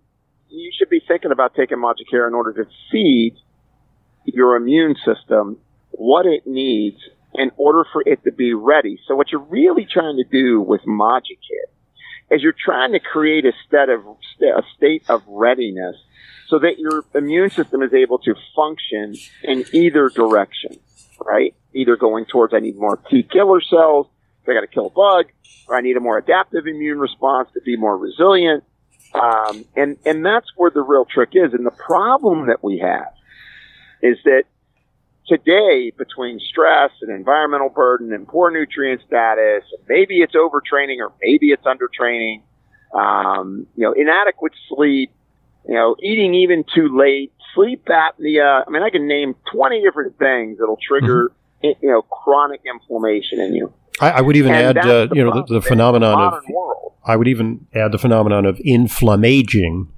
you 0.49 0.71
should 0.77 0.89
be 0.89 1.01
thinking 1.05 1.31
about 1.31 1.55
taking 1.55 1.77
Moducare 1.77 2.27
in 2.27 2.33
order 2.33 2.53
to 2.53 2.69
feed 2.91 3.35
your 4.25 4.55
immune 4.55 4.95
system 5.03 5.57
what 5.91 6.25
it 6.25 6.45
needs 6.45 6.97
in 7.33 7.51
order 7.57 7.85
for 7.91 8.03
it 8.05 8.23
to 8.23 8.31
be 8.31 8.53
ready. 8.53 8.99
So 9.07 9.15
what 9.15 9.31
you're 9.31 9.41
really 9.41 9.87
trying 9.91 10.17
to 10.17 10.23
do 10.23 10.61
with 10.61 10.81
Moducare 10.81 11.71
is 12.31 12.41
you're 12.41 12.55
trying 12.57 12.93
to 12.93 12.99
create 12.99 13.45
a 13.45 13.51
state 13.67 13.89
of 13.89 14.05
a 14.41 14.63
state 14.75 15.03
of 15.09 15.21
readiness 15.27 15.95
so 16.47 16.59
that 16.59 16.79
your 16.79 17.03
immune 17.13 17.49
system 17.49 17.81
is 17.83 17.93
able 17.93 18.17
to 18.19 18.33
function 18.55 19.15
in 19.43 19.63
either 19.73 20.09
direction, 20.09 20.79
right? 21.23 21.53
Either 21.73 21.95
going 21.95 22.25
towards 22.25 22.53
I 22.53 22.59
need 22.59 22.77
more 22.77 22.97
T 23.09 23.23
killer 23.23 23.61
cells, 23.61 24.07
I 24.47 24.53
got 24.53 24.61
to 24.61 24.67
kill 24.67 24.87
a 24.87 24.89
bug, 24.89 25.25
or 25.67 25.75
I 25.75 25.81
need 25.81 25.95
a 25.97 25.99
more 25.99 26.17
adaptive 26.17 26.65
immune 26.67 26.99
response 26.99 27.49
to 27.53 27.61
be 27.61 27.77
more 27.77 27.97
resilient, 27.97 28.63
Um, 29.13 29.65
and, 29.75 29.97
and 30.05 30.25
that's 30.25 30.47
where 30.55 30.71
the 30.71 30.81
real 30.81 31.05
trick 31.05 31.29
is. 31.33 31.53
And 31.53 31.65
the 31.65 31.71
problem 31.71 32.47
that 32.47 32.63
we 32.63 32.79
have 32.79 33.13
is 34.01 34.17
that 34.23 34.43
today 35.31 35.91
between 35.97 36.39
stress 36.39 36.91
and 37.01 37.09
environmental 37.09 37.69
burden 37.69 38.11
and 38.13 38.27
poor 38.27 38.51
nutrient 38.51 39.01
status, 39.07 39.63
maybe 39.87 40.17
it's 40.17 40.35
overtraining 40.35 40.97
or 40.99 41.13
maybe 41.21 41.47
it's 41.47 41.63
undertraining, 41.63 42.41
um, 42.93 43.65
you 43.75 43.83
know, 43.83 43.93
inadequate 43.93 44.53
sleep, 44.67 45.11
you 45.67 45.73
know, 45.73 45.95
eating 46.03 46.33
even 46.33 46.65
too 46.75 46.97
late, 46.97 47.31
sleep 47.55 47.85
apnea. 47.85 48.63
I 48.67 48.69
mean, 48.69 48.83
I 48.83 48.89
can 48.89 49.07
name 49.07 49.35
20 49.53 49.81
different 49.81 50.19
things 50.19 50.57
that'll 50.59 50.79
trigger, 50.85 51.31
mm-hmm. 51.63 51.85
you 51.85 51.91
know, 51.91 52.01
chronic 52.01 52.61
inflammation 52.65 53.39
in 53.39 53.55
you. 53.55 53.73
I, 54.01 54.11
I 54.11 54.21
would 54.21 54.35
even 54.35 54.51
and 54.51 54.77
add, 54.77 54.85
uh, 54.85 55.07
you 55.13 55.23
know, 55.23 55.45
the, 55.47 55.55
the 55.55 55.61
phenomenon 55.61 56.19
of. 56.19 56.43
World. 56.49 56.80
I 57.03 57.15
would 57.15 57.27
even 57.27 57.65
add 57.73 57.91
the 57.91 57.97
phenomenon 57.97 58.45
of 58.45 58.61
inflammaging, 58.63 59.91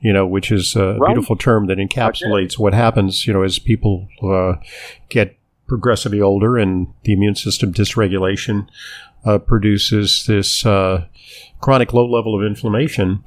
you 0.00 0.12
know, 0.12 0.26
which 0.26 0.52
is 0.52 0.76
a 0.76 0.94
right. 0.98 1.08
beautiful 1.08 1.36
term 1.36 1.66
that 1.66 1.78
encapsulates 1.78 2.54
okay. 2.54 2.62
what 2.62 2.74
happens, 2.74 3.26
you 3.26 3.32
know, 3.32 3.42
as 3.42 3.58
people 3.58 4.08
uh, 4.22 4.54
get 5.08 5.38
progressively 5.66 6.20
older 6.20 6.58
and 6.58 6.88
the 7.04 7.12
immune 7.12 7.34
system 7.34 7.72
dysregulation 7.72 8.68
uh, 9.24 9.38
produces 9.38 10.24
this 10.26 10.66
uh, 10.66 11.06
chronic 11.60 11.92
low 11.92 12.06
level 12.06 12.38
of 12.38 12.44
inflammation 12.44 13.24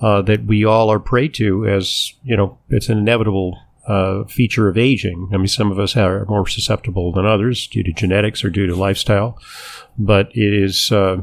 uh, 0.00 0.20
that 0.22 0.44
we 0.44 0.64
all 0.64 0.90
are 0.90 0.98
prey 0.98 1.28
to 1.28 1.66
as, 1.66 2.12
you 2.22 2.36
know, 2.36 2.58
it's 2.68 2.88
an 2.88 2.98
inevitable 2.98 3.58
uh, 3.86 4.24
feature 4.24 4.68
of 4.68 4.76
aging. 4.76 5.30
I 5.32 5.36
mean, 5.36 5.46
some 5.46 5.70
of 5.70 5.78
us 5.78 5.96
are 5.96 6.24
more 6.26 6.46
susceptible 6.46 7.12
than 7.12 7.26
others 7.26 7.66
due 7.66 7.82
to 7.82 7.92
genetics 7.92 8.44
or 8.44 8.50
due 8.50 8.66
to 8.66 8.74
lifestyle, 8.74 9.38
but 9.98 10.30
it 10.34 10.52
is 10.54 10.90
uh, 10.90 11.18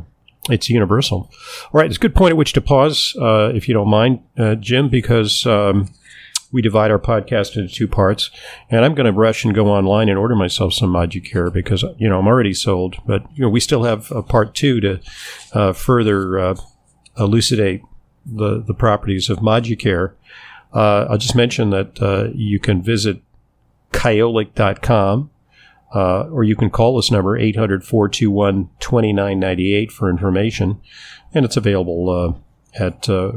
it's 0.54 0.70
universal. 0.70 1.30
All 1.66 1.70
right, 1.80 1.86
it's 1.86 1.98
a 1.98 2.00
good 2.00 2.16
point 2.16 2.32
at 2.32 2.38
which 2.38 2.54
to 2.54 2.62
pause, 2.62 3.16
uh, 3.20 3.52
if 3.54 3.68
you 3.68 3.74
don't 3.74 3.90
mind, 3.90 4.22
uh, 4.38 4.56
Jim, 4.56 4.90
because 4.90 5.46
um, 5.46 5.90
we 6.52 6.62
divide 6.62 6.92
our 6.92 7.00
podcast 7.00 7.56
into 7.56 7.74
two 7.74 7.88
parts, 7.88 8.30
and 8.70 8.84
I'm 8.84 8.94
going 8.94 9.06
to 9.06 9.12
rush 9.12 9.46
and 9.46 9.56
go 9.56 9.68
online 9.68 10.10
and 10.10 10.18
order 10.18 10.36
myself 10.36 10.74
some 10.74 10.92
Moducare 10.92 11.52
because 11.52 11.84
you 11.98 12.10
know 12.10 12.20
I'm 12.20 12.28
already 12.28 12.54
sold, 12.54 12.98
but 13.06 13.24
you 13.34 13.42
know 13.42 13.50
we 13.50 13.60
still 13.60 13.84
have 13.84 14.12
a 14.12 14.22
part 14.22 14.54
two 14.54 14.80
to 14.82 15.00
uh, 15.54 15.74
further 15.74 16.40
uh, 16.40 16.56
elucidate 17.18 17.82
the 18.26 18.62
the 18.62 18.74
properties 18.74 19.30
of 19.30 19.40
Moducare. 19.40 20.14
Uh, 20.74 21.08
I'll 21.10 21.18
just 21.18 21.36
mention 21.36 21.70
that 21.72 22.02
uh, 22.02 22.30
you 22.34 22.60
can 22.60 22.82
visit 22.82 23.22
kyolic.com 23.92 25.31
uh, 25.94 26.24
or 26.32 26.44
you 26.44 26.56
can 26.56 26.70
call 26.70 26.96
this 26.96 27.12
number 27.12 27.38
800 27.38 27.84
421 27.84 28.70
2998 28.80 29.92
for 29.92 30.10
information. 30.10 30.80
And 31.34 31.46
it's 31.46 31.58
available 31.58 32.10
uh, 32.10 32.84
at 32.84 33.10
uh, 33.10 33.34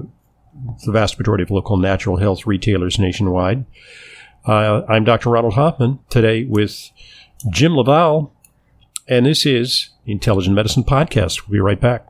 the 0.85 0.93
vast 0.93 1.19
majority 1.19 1.43
of 1.43 1.51
local 1.51 1.77
natural 1.77 2.19
health 2.19 2.47
retailers 2.47 2.99
nationwide. 2.99 3.65
Uh, 4.47 4.83
I'm 4.89 5.05
Dr. 5.05 5.31
Ronald 5.31 5.55
Hoffman 5.55 6.01
today 6.11 6.45
with 6.45 6.91
Jim 7.51 7.75
LaValle, 7.77 8.31
and 9.09 9.27
this 9.27 9.47
is 9.47 9.91
the 10.05 10.13
Intelligent 10.13 10.55
Medicine 10.55 10.85
Podcast. 10.85 11.47
We'll 11.47 11.55
be 11.55 11.61
right 11.61 11.81
back. 11.81 12.07